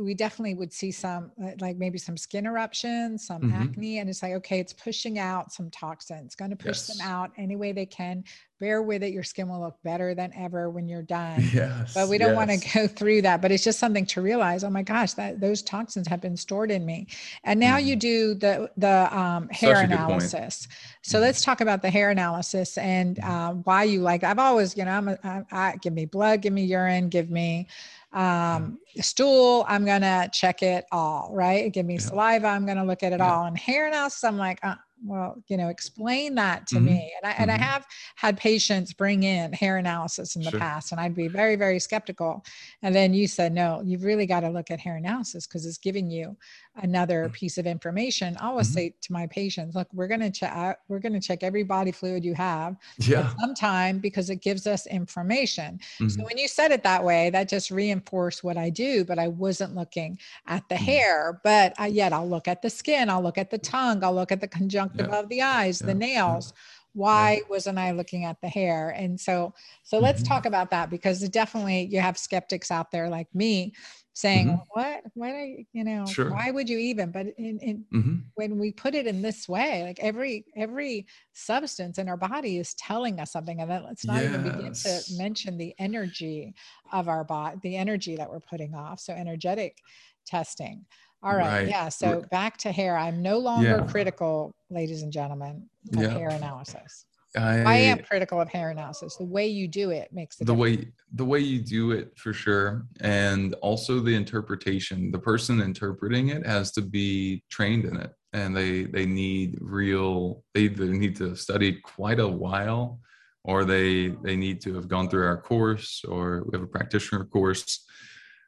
[0.00, 3.62] we definitely would see some, uh, like maybe some skin eruptions, some mm-hmm.
[3.64, 6.96] acne, and it's like, okay, it's pushing out some toxins, going to push yes.
[6.96, 8.24] them out any way they can
[8.64, 9.12] bear with it.
[9.12, 11.46] Your skin will look better than ever when you're done.
[11.52, 11.92] Yes.
[11.92, 12.36] But we don't yes.
[12.36, 13.42] want to go through that.
[13.42, 14.64] But it's just something to realize.
[14.64, 17.06] Oh my gosh, that those toxins have been stored in me.
[17.44, 17.88] And now mm-hmm.
[17.88, 20.66] you do the the um, hair analysis.
[21.02, 21.24] So mm-hmm.
[21.24, 24.24] let's talk about the hair analysis and uh, why you like.
[24.24, 27.30] I've always, you know, I'm a, I, I, give me blood, give me urine, give
[27.30, 27.68] me
[28.14, 31.70] um, stool, I'm gonna check it all, right?
[31.72, 32.00] Give me yeah.
[32.00, 33.30] saliva, I'm gonna look at it yeah.
[33.30, 33.44] all.
[33.44, 36.86] And hair analysis, I'm like, uh, well you know explain that to mm-hmm.
[36.86, 37.62] me and I, and I mm-hmm.
[37.62, 37.86] have
[38.16, 40.60] had patients bring in hair analysis in the sure.
[40.60, 42.44] past and I'd be very very skeptical
[42.82, 45.78] and then you said no you've really got to look at hair analysis because it's
[45.78, 46.36] giving you
[46.76, 47.32] another mm-hmm.
[47.32, 48.74] piece of information I always mm-hmm.
[48.74, 51.92] say to my patients look we're going to check we're going to check every body
[51.92, 56.22] fluid you have yeah sometime because it gives us information so mm-hmm.
[56.22, 59.74] when you said it that way that just reinforced what I do but I wasn't
[59.74, 60.84] looking at the mm-hmm.
[60.84, 64.14] hair but I, yet I'll look at the skin I'll look at the tongue I'll
[64.14, 64.48] look at the
[64.94, 65.04] conjunctiva yeah.
[65.18, 65.86] above the eyes, yeah.
[65.88, 66.52] the nails.
[66.92, 68.90] Why wasn't I looking at the hair?
[68.90, 69.52] And so,
[69.82, 70.32] so let's mm-hmm.
[70.32, 73.72] talk about that because definitely you have skeptics out there like me
[74.12, 74.62] saying, mm-hmm.
[74.68, 75.02] "What?
[75.14, 75.66] Why?
[75.72, 76.06] You know?
[76.06, 76.30] Sure.
[76.30, 78.14] Why would you even?" But in, in mm-hmm.
[78.34, 82.74] when we put it in this way, like every every substance in our body is
[82.74, 84.32] telling us something, and then let's not yes.
[84.32, 86.54] even begin to mention the energy
[86.92, 89.00] of our body, the energy that we're putting off.
[89.00, 89.82] So energetic
[90.24, 90.86] testing.
[91.24, 91.48] All right.
[91.48, 91.68] right.
[91.68, 91.88] Yeah.
[91.88, 92.96] So back to hair.
[92.96, 93.86] I'm no longer yeah.
[93.90, 96.08] critical, ladies and gentlemen, of yeah.
[96.10, 97.06] hair analysis.
[97.36, 99.16] I, I, am critical of hair analysis.
[99.16, 102.32] The way you do it makes the, the way the way you do it for
[102.32, 105.10] sure, and also the interpretation.
[105.10, 110.44] The person interpreting it has to be trained in it, and they they need real.
[110.54, 113.00] They either need to study quite a while,
[113.42, 117.24] or they they need to have gone through our course, or we have a practitioner
[117.24, 117.84] course.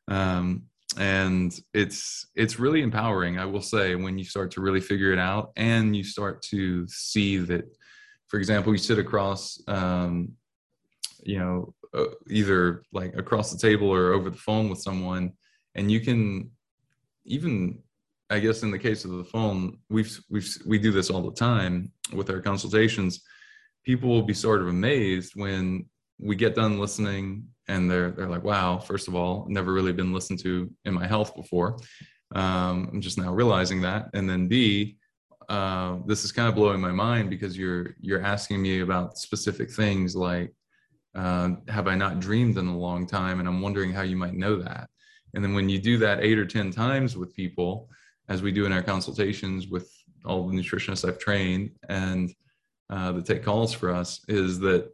[0.06, 0.62] Um,
[0.98, 5.18] and it's it's really empowering i will say when you start to really figure it
[5.18, 7.64] out and you start to see that
[8.28, 10.32] for example you sit across um,
[11.22, 15.32] you know uh, either like across the table or over the phone with someone
[15.74, 16.50] and you can
[17.24, 17.78] even
[18.30, 21.36] i guess in the case of the phone we've we've we do this all the
[21.36, 23.22] time with our consultations.
[23.84, 25.86] People will be sort of amazed when
[26.18, 30.12] we get done listening and they're they're like, wow, first of all, never really been
[30.12, 31.78] listened to in my health before.
[32.34, 34.10] Um, I'm just now realizing that.
[34.14, 34.96] And then B,
[35.48, 39.70] uh, this is kind of blowing my mind because you're you're asking me about specific
[39.70, 40.52] things like,
[41.14, 43.40] uh, have I not dreamed in a long time?
[43.40, 44.88] And I'm wondering how you might know that.
[45.34, 47.90] And then when you do that eight or ten times with people,
[48.28, 49.92] as we do in our consultations with
[50.24, 52.32] all the nutritionists I've trained and
[52.90, 54.90] uh, that take calls for us, is that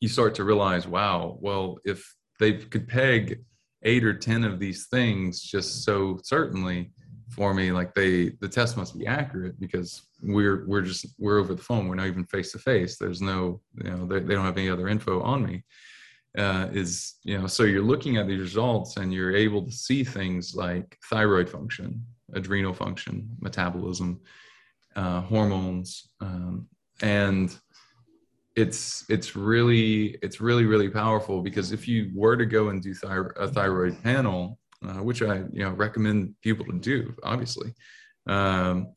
[0.00, 3.42] you start to realize, wow, well, if they could peg
[3.82, 6.92] eight or 10 of these things just so certainly
[7.30, 11.54] for me, like they, the test must be accurate because we're, we're just, we're over
[11.54, 11.86] the phone.
[11.86, 12.96] We're not even face to face.
[12.98, 15.64] There's no, you know, they, they don't have any other info on me.
[16.38, 20.04] uh, is you know so you're looking at these results and you're able to see
[20.04, 24.20] things like thyroid function adrenal function metabolism
[24.96, 26.68] uh, hormones um,
[27.02, 27.56] and
[28.60, 32.94] it's it's really it's really really powerful because if you were to go and do
[32.94, 37.72] thyro- a thyroid panel uh, which i you know recommend people to do obviously
[38.26, 38.92] um,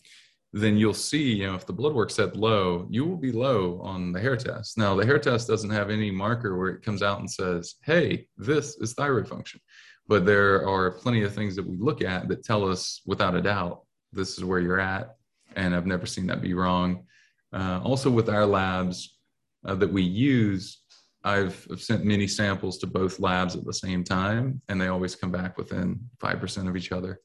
[0.53, 3.82] then you'll see, you know, if the blood work set low, you will be low
[3.82, 4.78] on the hair test.
[4.78, 8.28] Now, the hair test doesn't have any marker where it comes out and says, hey,
[8.38, 9.59] this is thyroid function.
[10.07, 13.41] But there are plenty of things that we look at that tell us without a
[13.41, 15.16] doubt, this is where you're at.
[15.55, 17.05] And I've never seen that be wrong.
[17.51, 19.18] Uh, also, with our labs
[19.66, 20.82] uh, that we use,
[21.24, 25.16] I've, I've sent many samples to both labs at the same time, and they always
[25.16, 27.20] come back within 5% of each other.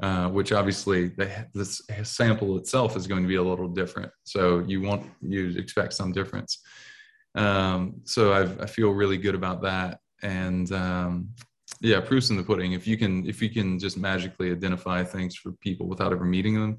[0.00, 4.10] Uh, which obviously the, this sample itself is going to be a little different.
[4.24, 6.62] So you want you expect some difference.
[7.34, 9.98] Um, so I've, i feel really good about that.
[10.22, 11.28] And um,
[11.82, 12.72] yeah, proofs in the pudding.
[12.72, 16.54] If you can if you can just magically identify things for people without ever meeting
[16.54, 16.78] them,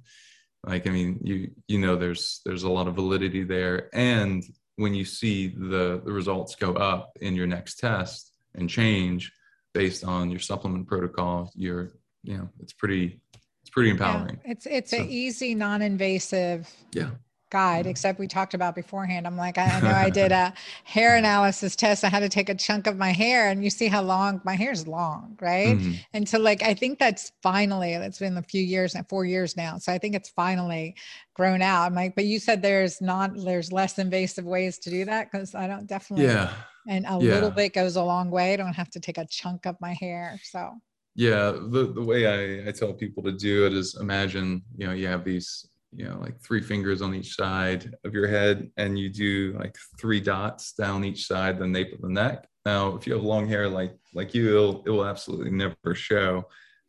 [0.66, 3.90] like I mean, you you know there's there's a lot of validity there.
[3.94, 4.44] And
[4.76, 9.32] when you see the the results go up in your next test and change
[9.74, 11.94] based on your supplement protocol, you're,
[12.24, 13.20] you know it's pretty
[13.62, 14.40] it's pretty empowering.
[14.44, 17.10] yeah, it's it's so, an easy non-invasive yeah
[17.52, 19.28] guide except we talked about beforehand.
[19.28, 22.04] I'm like i know i did a hair analysis test.
[22.04, 24.56] I had to take a chunk of my hair and you see how long my
[24.56, 25.78] hair is long right?
[25.78, 25.92] Mm-hmm.
[26.14, 29.56] and so like i think that's finally that's been a few years now four years
[29.56, 30.96] now so i think it's finally
[31.34, 31.86] grown out.
[31.86, 35.54] I'm like but you said there's not there's less invasive ways to do that because
[35.56, 36.54] i don't definitely yeah.
[36.88, 37.34] and a yeah.
[37.34, 38.54] little bit goes a long way.
[38.54, 40.74] I don't have to take a chunk of my hair so.
[41.16, 44.94] Yeah the, the way I, I tell people to do it is imagine you know
[44.94, 48.98] you have these you know like three fingers on each side of your head and
[48.98, 52.48] you do like three dots down each side the nape of the neck.
[52.66, 56.46] Now if you have long hair like like you it'll, it will absolutely never show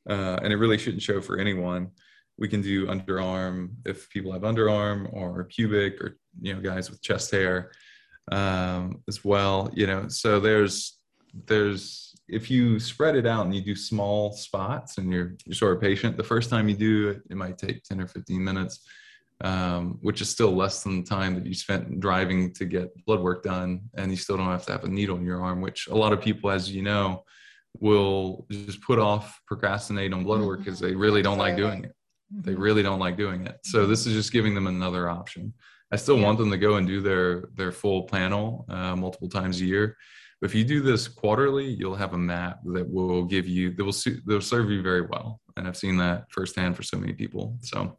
[0.09, 1.91] uh, and it really shouldn't show for anyone.
[2.39, 7.03] We can do underarm if people have underarm or pubic or you know guys with
[7.03, 7.73] chest hair
[8.31, 10.09] um, as well you know.
[10.09, 10.99] So there's
[11.47, 15.77] there's if you spread it out and you do small spots and you're, you're sort
[15.77, 18.89] of patient, the first time you do it, it might take 10 or 15 minutes,
[19.43, 23.21] um, which is still less than the time that you spent driving to get blood
[23.21, 23.83] work done.
[23.99, 26.15] And you still don't have to have a needle in your arm, which a lot
[26.15, 27.23] of people, as you know,
[27.81, 31.93] will just put off, procrastinate on blood work because they really don't like doing it.
[32.31, 32.63] They mm-hmm.
[32.63, 33.59] really don't like doing it.
[33.65, 35.53] So this is just giving them another option.
[35.93, 39.61] I still want them to go and do their their full panel uh, multiple times
[39.61, 39.99] a year
[40.43, 43.93] if you do this quarterly, you'll have a map that will give you that will
[43.93, 45.41] that will serve you very well.
[45.57, 47.57] And I've seen that firsthand for so many people.
[47.63, 47.99] So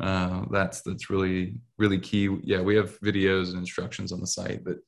[0.00, 2.28] uh, that's that's really really key.
[2.44, 4.78] Yeah, we have videos and instructions on the site that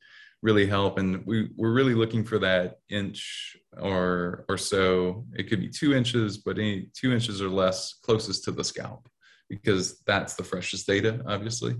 [0.42, 5.26] really help, and we we're really looking for that inch or or so.
[5.34, 9.08] It could be two inches, but any two inches or less closest to the scalp,
[9.48, 11.74] because that's the freshest data, obviously,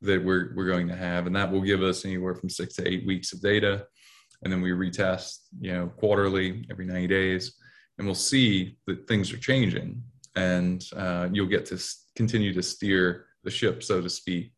[0.00, 2.88] that we're we're going to have, and that will give us anywhere from six to
[2.88, 3.86] eight weeks of data
[4.42, 7.54] and then we retest you know quarterly every 90 days
[7.98, 10.02] and we'll see that things are changing
[10.34, 11.82] and uh, you'll get to
[12.14, 14.52] continue to steer the ship so to speak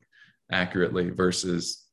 [0.51, 1.87] accurately versus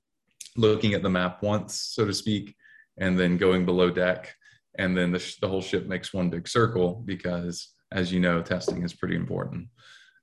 [0.55, 2.55] looking at the map once so to speak
[2.97, 4.33] and then going below deck
[4.77, 8.83] and then the, the whole ship makes one big circle because as you know testing
[8.83, 9.67] is pretty important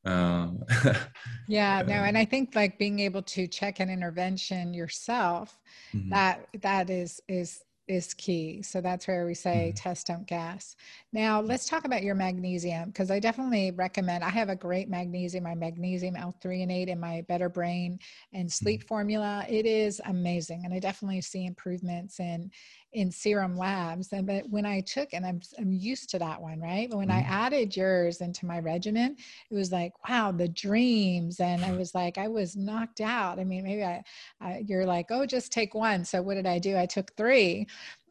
[0.04, 0.62] um,
[1.48, 5.60] yeah no and i think like being able to check an intervention yourself
[5.94, 6.10] mm-hmm.
[6.10, 8.62] that that is is is key.
[8.62, 9.76] So that's where we say mm-hmm.
[9.76, 10.76] test, don't gas.
[11.12, 14.22] Now let's talk about your magnesium because I definitely recommend.
[14.22, 17.98] I have a great magnesium, my magnesium L-threonate in my Better Brain
[18.32, 18.88] and Sleep mm-hmm.
[18.88, 19.44] formula.
[19.48, 22.50] It is amazing, and I definitely see improvements in
[22.92, 24.12] in serum labs.
[24.12, 26.88] And but when I took, and I'm I'm used to that one, right?
[26.90, 27.32] But when mm-hmm.
[27.32, 29.16] I added yours into my regimen,
[29.50, 33.38] it was like, wow, the dreams, and I was like, I was knocked out.
[33.38, 34.02] I mean, maybe I,
[34.40, 36.04] I you're like, oh, just take one.
[36.04, 36.76] So what did I do?
[36.76, 37.66] I took three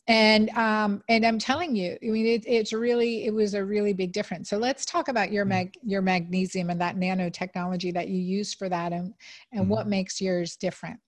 [0.08, 3.94] and um and i'm telling you i mean it, it's really it was a really
[3.94, 5.50] big difference so let's talk about your mm-hmm.
[5.50, 9.14] mag your magnesium and that nanotechnology that you use for that and
[9.52, 9.70] and mm-hmm.
[9.70, 11.00] what makes yours different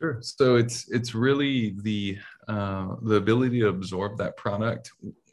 [0.00, 0.18] Sure.
[0.20, 2.18] So it's it's really the
[2.48, 4.90] uh, the ability to absorb that product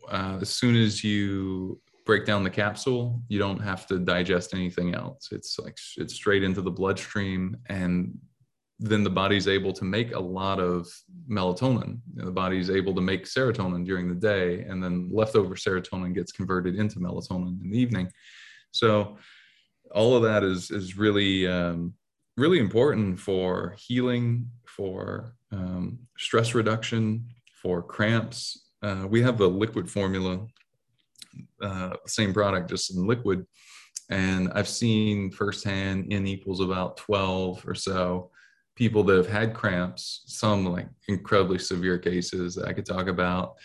[0.09, 3.21] uh, as soon as you break down the capsule.
[3.27, 5.29] You don't have to digest anything else.
[5.31, 8.17] It's like it's straight into the bloodstream, and
[8.79, 10.87] then the body's able to make a lot of
[11.29, 11.99] melatonin.
[12.15, 16.75] The body's able to make serotonin during the day, and then leftover serotonin gets converted
[16.75, 18.11] into melatonin in the evening.
[18.71, 19.17] So
[19.93, 21.93] all of that is is really um,
[22.37, 27.27] really important for healing, for um, stress reduction,
[27.61, 28.69] for cramps.
[28.81, 30.45] Uh, we have the liquid formula,
[31.61, 33.45] uh, same product, just in liquid.
[34.09, 38.31] And I've seen firsthand N equals about 12 or so
[38.75, 43.55] people that have had cramps, some like incredibly severe cases that I could talk about.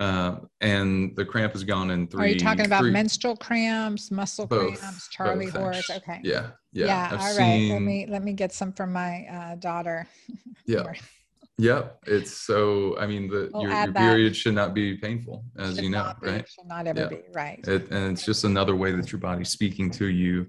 [0.00, 2.24] Uh, and the cramp has gone in three.
[2.24, 5.90] Are you talking about three, menstrual cramps, muscle both, cramps, Charlie horse?
[5.90, 6.20] Okay.
[6.24, 6.86] Yeah, yeah.
[6.86, 7.08] Yeah.
[7.12, 7.34] I've all right.
[7.36, 10.08] seen, Let me let me get some from my uh, daughter.
[10.66, 10.84] Yeah.
[11.58, 11.98] Yep.
[12.06, 15.84] It's so, I mean, the We'll your, your period should not be painful, as Should
[15.84, 16.48] you know, be, right?
[16.48, 17.08] Should not ever Yeah.
[17.08, 17.66] be right.
[17.66, 20.46] It, and it's just another way that your body's speaking to you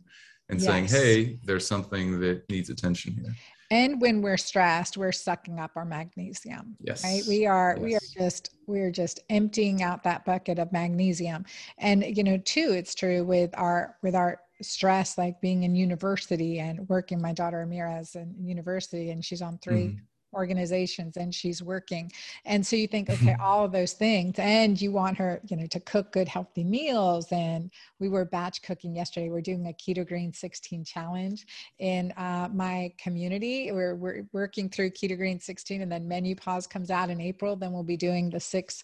[0.50, 3.34] and saying, hey, there's something that needs attention here.
[3.72, 6.78] And when we're stressed, we're sucking up our magnesium.
[6.80, 7.04] Yes.
[7.04, 11.46] right we are we are just we're just emptying out that bucket of magnesium
[11.80, 16.60] and you know too it's true with our with our stress like being in university
[16.60, 20.00] and working my daughter amira's in university and she's on 3 Mhm.
[20.34, 22.12] Organizations and she's working.
[22.46, 25.68] And so you think okay all of those things and you want her you know
[25.68, 27.28] to cook good healthy meals.
[27.32, 29.30] And we were batch cooking yesterday.
[29.30, 31.46] We're doing a keto green 16 challenge
[31.80, 33.72] in uh, my community.
[33.72, 37.56] We're, we're working through keto green 16 and then MenuPause comes out in april.
[37.56, 38.84] Then we'll be doing the six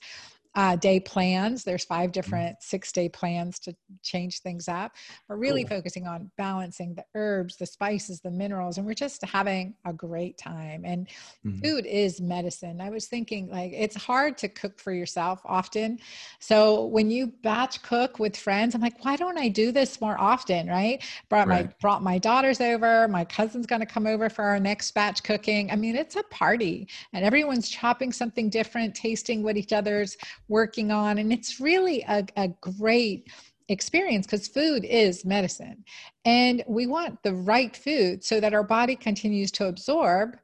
[0.58, 1.64] uh, day plans.
[1.64, 4.94] There's five different six day plans to change things up.
[5.30, 5.78] We're really Cool.
[5.78, 10.38] focusing on balancing the herbs, the spices, the minerals, and we're just having a great
[10.40, 10.84] time.
[10.84, 11.08] And
[11.46, 11.62] Mhm.
[11.64, 12.82] food is medicine.
[12.82, 16.00] I was thinking like it's hard to cook for yourself often.
[16.40, 20.20] So when you batch cook with friends, I'm like, why don't I do this more
[20.20, 20.68] often?
[20.68, 21.04] Right.
[21.30, 21.80] Brought my Right.
[21.80, 23.08] brought my daughters over.
[23.08, 25.70] My cousin's gonna come over for our next batch cooking.
[25.72, 30.18] I mean, it's a party and everyone's chopping something different, tasting what each other's
[30.48, 31.18] working on.
[31.18, 33.30] And it's really a, a great
[33.70, 35.84] experience because food is medicine.
[36.26, 40.38] And we want the right food so that our body continues to absorb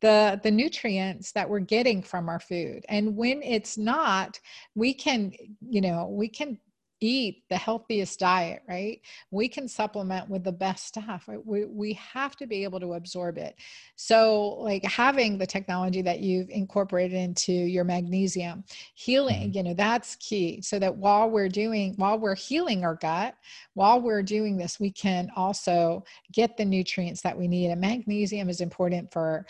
[0.00, 4.38] the the nutrients that we're getting from our food and when it's not
[4.74, 5.32] we can
[5.66, 6.58] you know we can
[7.00, 9.00] eat the healthiest diet right?
[9.30, 11.44] We can supplement with the best stuff right?
[11.44, 13.56] we, we have to be able to absorb it.
[13.96, 19.56] So like having the technology that you've incorporated into your magnesium healing mm-hmm.
[19.56, 23.34] you know that's key so that while we're doing while we're healing our gut
[23.74, 27.70] while we're doing this we can also get the nutrients that we need.
[27.70, 29.46] And magnesium is important for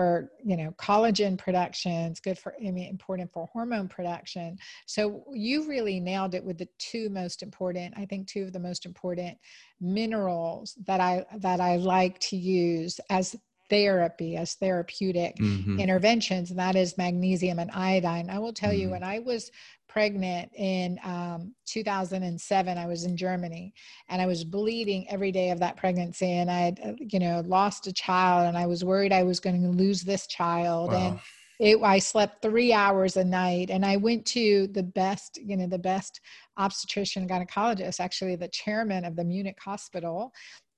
[0.00, 4.56] for you know collagen production it's good for i mean important for hormone production.
[4.86, 8.58] So you really nailed it with the two most important i think two of the
[8.58, 9.36] most important
[9.78, 13.36] minerals that i that i like to use as
[13.70, 15.78] therapy as therapeutic Mhm.
[15.78, 18.90] interventions and that is magnesium and iodine i will tell you Mhm.
[18.90, 19.50] when i was
[19.88, 23.72] pregnant in um, 2007 i was in germany
[24.08, 27.42] and i was bleeding every day of that pregnancy and i had uh, you know
[27.46, 31.18] lost a child and i was worried i was going to lose this child and
[31.60, 35.66] it, I slept three hours a night and I went to the best, you know,
[35.66, 36.20] the best
[36.56, 40.32] obstetrician gynecologist, actually the chairman of the Munich hospital,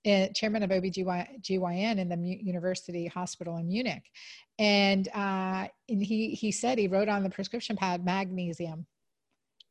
[0.04, 4.04] chairman of OBGYN in the University Hospital in Munich.
[4.58, 8.86] And, uh, and he, he said, he wrote on the prescription pad, magnesium.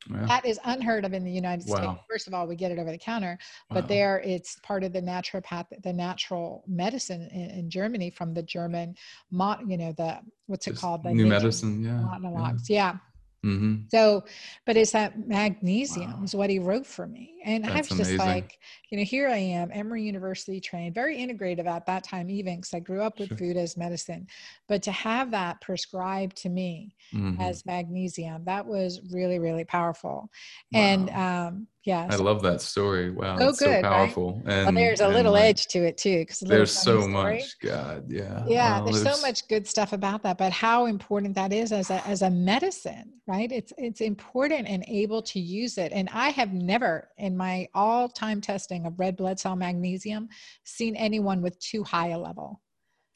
[0.10, 0.26] Wow.
[0.26, 1.88] That is unheard of in the United States.
[2.10, 3.38] First of all, we get it over the counter,
[3.70, 3.88] but Wow.
[3.88, 8.96] there it's part of the naturopath, the natural medicine in, in Germany from the German,
[9.32, 11.04] you know, the what's it Just called?
[11.04, 11.84] The new medicine.
[11.84, 12.02] Yeah.
[12.02, 12.68] monologues.
[12.68, 12.98] Yeah.
[13.44, 14.24] Hmm So,
[14.66, 16.24] but it's that magnesium Wow.
[16.24, 17.42] is what he wrote for me.
[17.44, 18.18] And I was That's just amazing.
[18.18, 18.58] like,
[18.90, 22.74] you know, here I am, Emory University trained, very integrative at that time, even because
[22.74, 23.38] I grew up with Sure.
[23.38, 24.28] food as medicine.
[24.70, 27.36] But to have that prescribed to me Mhm.
[27.40, 30.30] as magnesium, that was really, really powerful.
[30.74, 33.10] And um, yeah, I so, love that story.
[33.10, 33.38] Wow.
[33.38, 33.84] So that's good, so right?
[33.84, 34.42] powerful.
[34.46, 36.20] well, And there's a and, little like, edge to it too.
[36.20, 37.58] Because There's so much.
[37.60, 38.06] God.
[38.08, 38.44] Yeah.
[38.48, 41.90] yeah Wow, there's, so much good stuff about that but how important that is as
[41.90, 46.30] a as a medicine right it's it's important and able to use it and i
[46.30, 50.28] have never in my all time testing of red blood cell magnesium
[50.64, 52.62] seen anyone with too high a level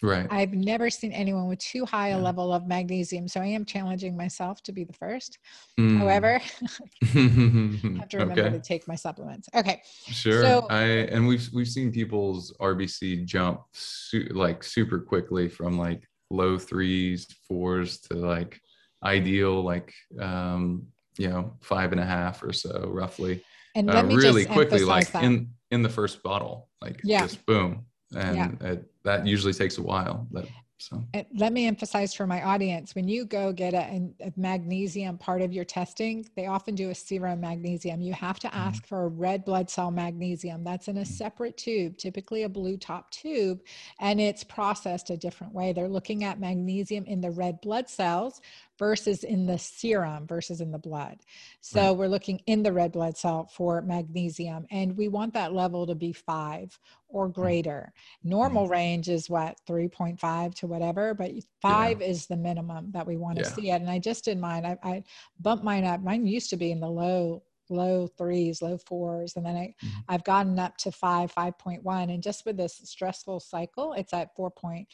[0.04, 0.28] Right.
[0.30, 2.24] i've never seen anyone with too high a Yeah.
[2.24, 5.38] level of magnesium so i am challenging myself to be the first
[5.80, 5.98] Mm.
[5.98, 7.06] however i
[8.00, 8.50] have to remember okay.
[8.52, 10.42] to take my supplements okay Sure.
[10.44, 10.84] So- I
[11.14, 17.28] and we've we've seen people's RBC jump su- like super quickly from like low threes,
[17.48, 18.60] fours to like
[19.04, 20.88] ideal like um
[21.18, 23.44] you know five and a half or so roughly.
[23.76, 25.24] and Uh, really quickly like that.
[25.24, 27.22] in in the first bottle like Yeah.
[27.24, 27.86] just boom
[28.16, 30.28] and it, that usually takes a while.
[30.32, 30.46] That
[30.78, 35.18] so And let me emphasize for my audience when you go get a, a magnesium
[35.18, 38.02] part of your testing, they often do a serum magnesium.
[38.02, 38.58] You have to mm-hmm.
[38.58, 40.64] ask for a red blood cell magnesium.
[40.64, 41.14] That's in a mm-hmm.
[41.14, 43.62] separate tube, typically a blue top tube,
[44.00, 45.72] and it's processed a different way.
[45.72, 48.42] They're looking at magnesium in the red blood cells
[48.78, 51.20] versus in the serum versus in the blood.
[51.62, 51.92] So right.
[51.92, 55.96] we're looking in the red blood cell for magnesium, and we want that level to
[55.96, 57.42] be five or mm-hmm.
[57.42, 57.94] greater.
[58.24, 58.72] Normal mm-hmm.
[58.72, 62.08] range is what 3.5 to whatever, but five yeah.
[62.08, 63.52] is the minimum that we want to yeah.
[63.52, 63.82] see it.
[63.82, 64.66] And I just did mine.
[64.66, 65.04] I, I
[65.40, 66.02] bumped mine up.
[66.02, 70.00] Mine used to be in the low low threes, low fours, and then I, mm-hmm.
[70.10, 72.14] I've gotten up to five, 5.1.
[72.14, 74.86] And just with this stressful cycle, it's at 4.8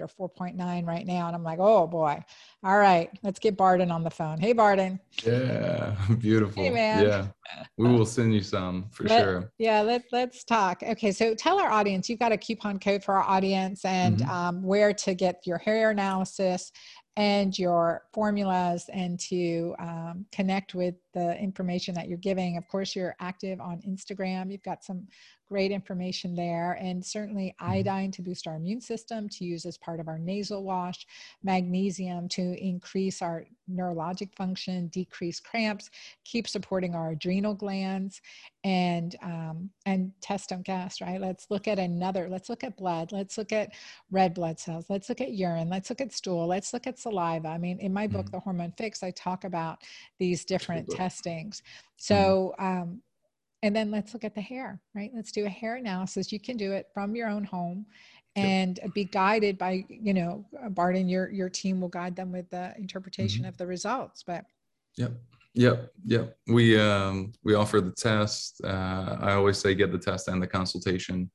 [0.00, 1.26] or 4.9 right now.
[1.26, 2.22] And I'm like, oh boy.
[2.62, 4.38] All right, let's get Barton on the phone.
[4.38, 5.00] Hey, Barton.
[5.24, 6.62] Yeah, beautiful.
[6.62, 7.04] Hey, man.
[7.04, 7.26] Yeah,
[7.76, 9.52] we will send you some for let, sure.
[9.58, 10.82] Yeah, let, let's talk.
[10.82, 14.30] Okay, so tell our audience, you've got a coupon code for our audience and mm-hmm.
[14.30, 16.72] um, where to get your hair analysis
[17.16, 22.56] and your formulas and to um, connect with the information that you're giving.
[22.56, 24.50] Of course, you're active on Instagram.
[24.50, 25.06] You've got some
[25.48, 26.72] great information there.
[26.80, 27.72] And certainly mm-hmm.
[27.72, 31.06] iodine to boost our immune system, to use as part of our nasal wash,
[31.42, 35.90] magnesium to increase our neurologic function, decrease cramps,
[36.24, 38.20] keep supporting our adrenal glands,
[38.64, 40.12] and um, and
[40.64, 41.20] gas, right?
[41.20, 43.72] Let's look at another, let's look at blood, let's look at
[44.10, 47.48] red blood cells, let's look at urine, let's look at stool, let's look at saliva.
[47.48, 48.36] I mean, in my book, mm-hmm.
[48.36, 49.82] The Hormone Fix, I talk about
[50.18, 51.60] these different testings.
[51.60, 51.92] Mm-hmm.
[51.96, 53.02] So um,
[53.64, 55.10] and then let's look at the hair, right?
[55.14, 56.30] Let's do a hair analysis.
[56.30, 57.86] You can do it from your own home
[58.36, 58.92] and yep.
[58.92, 63.40] be guided by, you know, Barton, your, your team will guide them with the interpretation
[63.40, 63.48] mm-hmm.
[63.48, 64.22] of the results.
[64.22, 64.44] But
[64.98, 65.12] yep.
[65.54, 65.92] Yep.
[66.04, 66.36] Yep.
[66.48, 68.60] We, um, we offer the test.
[68.62, 71.30] Uh, I always say get the test and the consultation.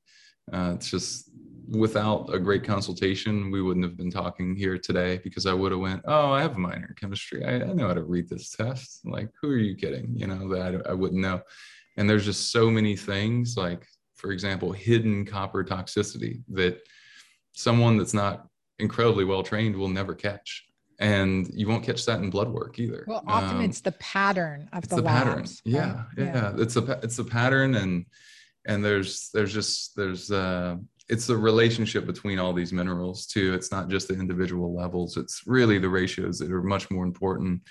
[0.52, 1.29] Uh, it's just
[1.70, 5.80] without a great consultation, we wouldn't have been talking here today because I would have
[5.80, 7.44] went, oh, I have a minor in chemistry.
[7.44, 9.00] I, I know how to read this test.
[9.04, 10.12] Like, who are you kidding?
[10.16, 11.40] You know, that I, I wouldn't know.
[11.96, 13.86] And there's just so many things like
[14.20, 16.80] for example hidden copper toxicity that
[17.52, 18.46] someone that's not
[18.78, 20.66] incredibly well trained will never catch.
[20.98, 23.04] And you won't catch that in blood work either.
[23.06, 25.46] Well often um, it's the pattern of the, the pattern.
[25.64, 26.52] yeah, yeah, yeah.
[26.58, 28.04] it's a it's a pattern and
[28.66, 30.76] and there's there's just there's uh
[31.10, 33.52] it's the relationship between all these minerals too.
[33.52, 35.16] It's not just the individual levels.
[35.16, 37.62] It's really the ratios that are much more important.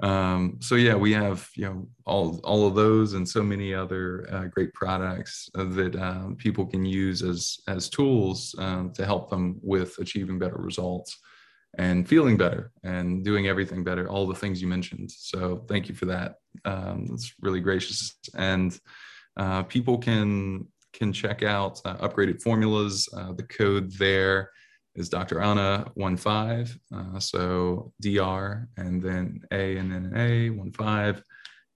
[0.00, 4.28] Um, so yeah we have you know all all of those and so many other
[4.30, 9.58] uh, great products that uh, people can use as as tools um, to help them
[9.60, 11.18] with achieving better results
[11.78, 15.10] and feeling better and doing everything better all the things you mentioned.
[15.10, 16.36] So thank you for that.
[16.64, 18.16] Um, that's really gracious.
[18.36, 18.78] And
[19.36, 20.66] uh, people can
[20.98, 24.50] can check out uh, upgraded formulas uh, the code there
[24.96, 25.40] is Dr.
[25.40, 26.66] Anna 15.
[26.92, 31.22] Uh, so DR and then A and then A 15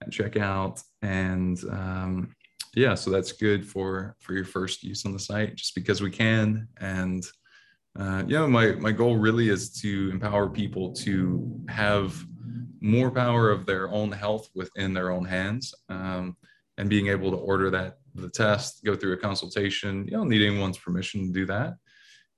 [0.00, 0.82] and check out.
[1.02, 2.34] And um,
[2.74, 6.10] yeah, so that's good for for your first use on the site just because we
[6.10, 6.66] can.
[6.80, 7.24] And
[7.96, 12.24] uh, know, my my goal really is to empower people to have
[12.80, 15.72] more power of their own health within their own hands.
[15.88, 16.36] Um,
[16.78, 20.04] and being able to order that the test, go through a consultation.
[20.04, 21.74] You don't need anyone's permission to do that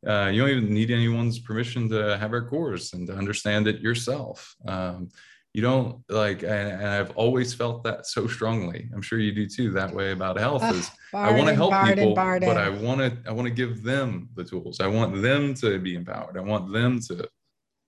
[0.06, 3.80] uh, you don't even need anyone's permission to have our course and to understand it
[3.80, 4.54] yourself.
[4.66, 5.08] Um,
[5.54, 8.90] you don't like, and, and, I've always felt that so strongly.
[8.92, 9.70] I'm sure you do too.
[9.70, 13.32] That way about health is I want to help people, but I want to I
[13.32, 14.80] want to give them the tools.
[14.80, 16.36] I want them to be empowered.
[16.36, 17.28] I want them to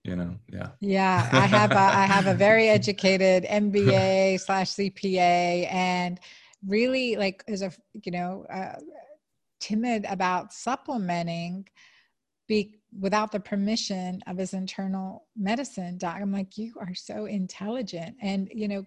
[0.03, 5.67] you know yeah yeah i have a, i have a very educated mba slash cpa
[5.73, 6.19] and
[6.67, 8.79] really like is a you know uh,
[9.59, 11.67] timid about supplementing
[12.47, 16.17] be without the permission of his internal medicine doc.
[16.21, 18.15] I'm like, you are so intelligent.
[18.21, 18.85] And, you know,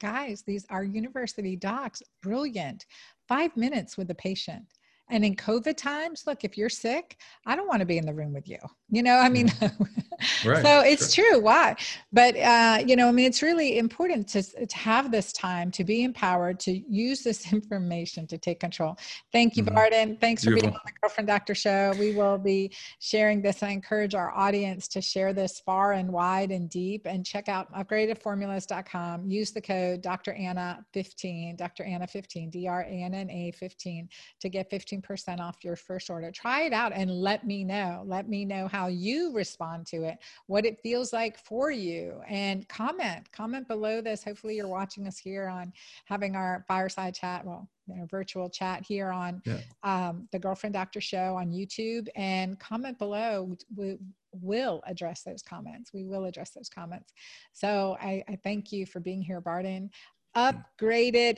[0.00, 2.86] guys, these are university docs, brilliant.
[3.28, 4.64] Five minutes with the patient.
[5.10, 8.14] And in COVID times, look, if you're sick, I don't want to be in the
[8.14, 8.58] room with you.
[8.90, 10.48] You know, I mean, mm-hmm.
[10.48, 11.32] right, so it's sure.
[11.32, 11.40] true.
[11.40, 11.76] Why?
[12.12, 15.84] But, uh, you know, I mean, it's really important to, to have this time to
[15.84, 18.96] be empowered, to use this information to take control.
[19.32, 19.74] Thank you, mm-hmm.
[19.74, 20.16] Barton.
[20.18, 20.60] Thanks Beautiful.
[20.60, 21.92] for being on the Girlfriend Doctor Show.
[21.98, 23.62] We will be sharing this.
[23.62, 27.72] I encourage our audience to share this far and wide and deep and check out
[27.74, 29.30] upgradedformulas.com.
[29.30, 30.32] Use the code Dr.
[30.32, 31.84] Anna 15, Dr.
[31.84, 34.08] Anna 15, D R A N N A 15
[34.40, 36.30] to get 15 15% off your first order.
[36.30, 38.02] Try it out and let me know.
[38.06, 42.68] Let me know how you respond to it, what it feels like for you, and
[42.68, 43.30] comment.
[43.32, 44.24] Comment below this.
[44.24, 45.72] Hopefully, you're watching us here on
[46.04, 47.44] having our fireside chat.
[47.44, 49.58] Well, you know, virtual chat here on yeah.
[49.82, 53.56] um, the Girlfriend Doctor Show on YouTube, and comment below.
[53.74, 53.98] We,
[54.40, 55.92] will address those comments.
[55.92, 57.12] We will address those comments.
[57.52, 59.90] So I, I thank you for being here, Barton.
[60.34, 61.36] Upgraded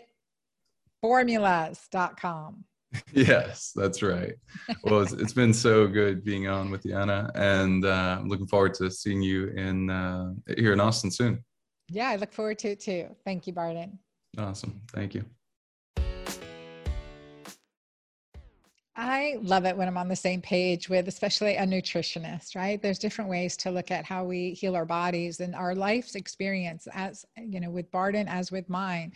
[1.00, 2.64] formulas.com.
[3.12, 4.34] yes, that's right.
[4.82, 8.46] Well, it's, it's been so good being on with you, Anna, and uh, I'm looking
[8.46, 11.44] forward to seeing you in uh, here in Austin soon.
[11.88, 13.08] Yeah, I look forward to it too.
[13.24, 13.98] Thank you, Barton.
[14.38, 14.80] Awesome.
[14.92, 15.24] Thank you.
[18.96, 22.80] I love it when I'm on the same page with, especially a nutritionist, right?
[22.80, 26.86] There's different ways to look at how we heal our bodies and our life's experience,
[26.92, 29.12] as you know, with Barton as with mine,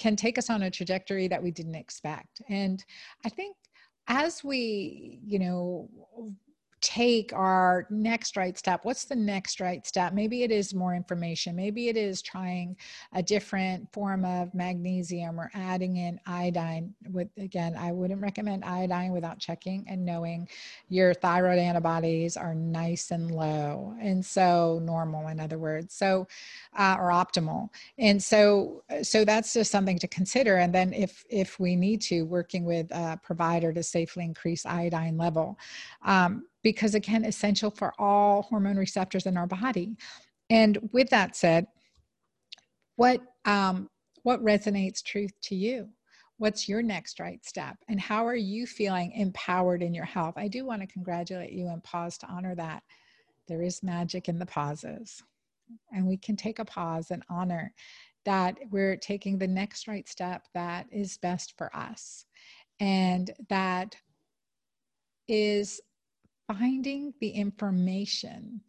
[0.00, 2.40] can take us on a trajectory that we didn't expect.
[2.48, 2.82] And
[3.24, 3.54] I think
[4.08, 5.90] as we, you know,
[6.80, 10.12] take our next right step what's the next right step?
[10.12, 12.76] Maybe it is more information maybe it is trying
[13.12, 19.12] a different form of magnesium or adding in iodine with again i wouldn't recommend iodine
[19.12, 20.48] without checking and knowing
[20.88, 26.26] your thyroid antibodies are nice and low and so normal in other words so
[26.78, 27.68] uh, or optimal.
[27.98, 30.56] And so so that's just something to consider.
[30.56, 35.16] And then if if we need to working with a provider to safely increase iodine
[35.16, 35.58] level
[36.04, 39.96] um, because again essential for all hormone receptors in our body.
[40.48, 41.66] And with that said
[42.96, 43.88] what um,
[44.22, 45.88] what resonates truth to you?
[46.36, 47.76] What's your next right step?
[47.88, 50.34] And how are you feeling empowered in your health?
[50.36, 52.82] I do want to congratulate you and pause to honor that.
[53.48, 55.22] There is magic in the pauses.
[55.92, 57.72] And we can take a pause and honor
[58.24, 62.26] that we're taking the next right step that is best for us.
[62.80, 63.96] And that
[65.28, 65.80] is
[66.58, 68.60] finding the information,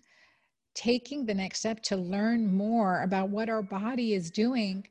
[0.75, 4.88] taking the next step to learn more about what our body is doing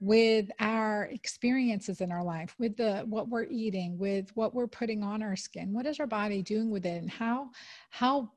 [0.00, 5.02] with our experiences in our life with the what we're eating with what we're putting
[5.02, 5.72] on our skin.
[5.72, 7.00] What is our body doing with it?
[7.00, 7.50] And how
[7.90, 8.30] how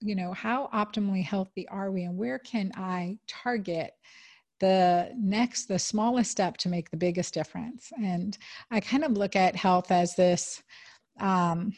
[0.00, 2.02] you know how optimally healthy are we?
[2.02, 3.92] And where can i target
[4.60, 7.90] the next the smallest step to make the biggest difference?
[7.96, 8.36] And
[8.70, 10.62] i kind of look at health as this
[11.20, 11.72] um,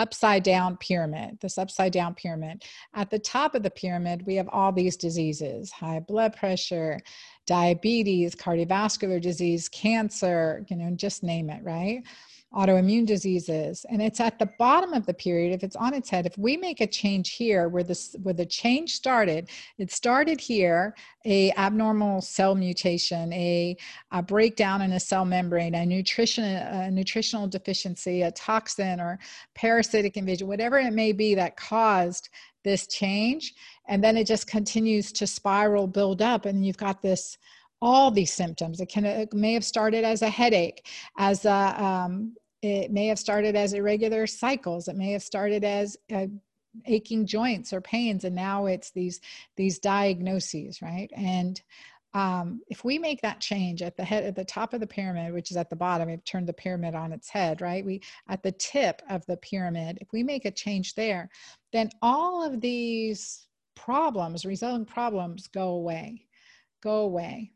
[0.00, 2.64] upside down pyramid, this upside down pyramid.
[2.94, 6.98] At the top of the pyramid, we have all these diseases high blood pressure,
[7.46, 12.02] diabetes, cardiovascular disease, cancer, you know, just name it, right?
[12.52, 16.26] Autoimmune diseases and it's at the bottom of the period if it's on its head
[16.26, 19.48] if we make a change here where this where the change started
[19.78, 20.92] it started here
[21.26, 23.76] a abnormal cell mutation a,
[24.10, 29.16] a breakdown in a cell membrane a nutrition a nutritional deficiency a toxin or
[29.54, 32.30] parasitic invasion whatever it may be that caused
[32.64, 33.54] this change
[33.86, 37.38] and then it just continues to spiral build up and you've got this
[37.82, 38.80] all these symptoms.
[38.80, 40.86] It can it may have started as a headache,
[41.18, 44.88] as a um, it may have started as irregular cycles.
[44.88, 46.26] It may have started as uh,
[46.86, 49.20] aching joints or pains, and now it's these
[49.56, 51.10] these diagnoses, right?
[51.16, 51.60] And
[52.12, 55.32] um, if we make that change at the head at the top of the pyramid
[55.32, 58.42] which is at the bottom we've turned the pyramid on its head right we at
[58.42, 61.30] the tip of the pyramid if we make a change there
[61.72, 63.46] then all of these
[63.76, 66.26] problems resulting problems go away
[66.82, 67.52] go away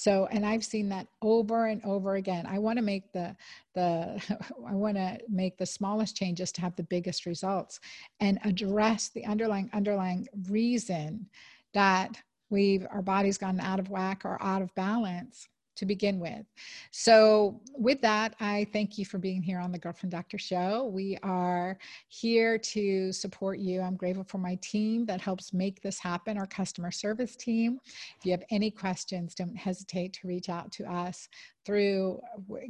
[0.00, 2.46] so and i've seen that over and over again.
[2.46, 3.36] I want to make the
[3.74, 4.22] the
[4.66, 7.80] i want to make the smallest changes to have the biggest results
[8.18, 11.28] and address the underlying underlying reason
[11.74, 12.16] that
[12.48, 15.48] we've our body's gotten out of whack or out of balance
[15.80, 16.44] to begin with.
[16.90, 20.90] So, with that, I thank you for being here on the Girlfriend Doctor Show.
[20.92, 21.78] We are
[22.08, 23.80] here to support you.
[23.80, 27.80] I'm grateful for my team that helps make this happen, our customer service team.
[28.18, 31.30] If you have any questions, don't hesitate to reach out to us
[31.64, 32.20] through,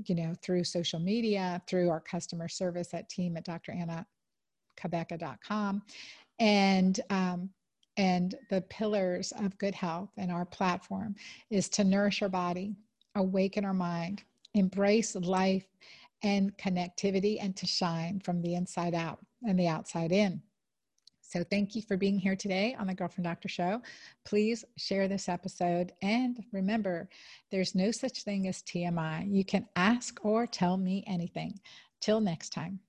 [0.06, 5.82] you know, through social media, through our customer service at team at drannacabeca.com.
[6.38, 7.50] And um,
[7.96, 11.16] and the pillars of good health and our platform
[11.50, 12.76] is to nourish our body
[13.14, 14.22] awaken our mind,
[14.54, 15.66] embrace life
[16.22, 20.42] and connectivity, and to shine from the inside out and the outside in.
[21.22, 23.80] So, thank you for being here today on the Girlfriend Doctor Show.
[24.24, 25.92] Please share this episode.
[26.02, 27.08] And remember,
[27.52, 29.32] there's no such thing as TMI.
[29.32, 31.60] You can ask or tell me anything.
[32.00, 32.80] Till next time.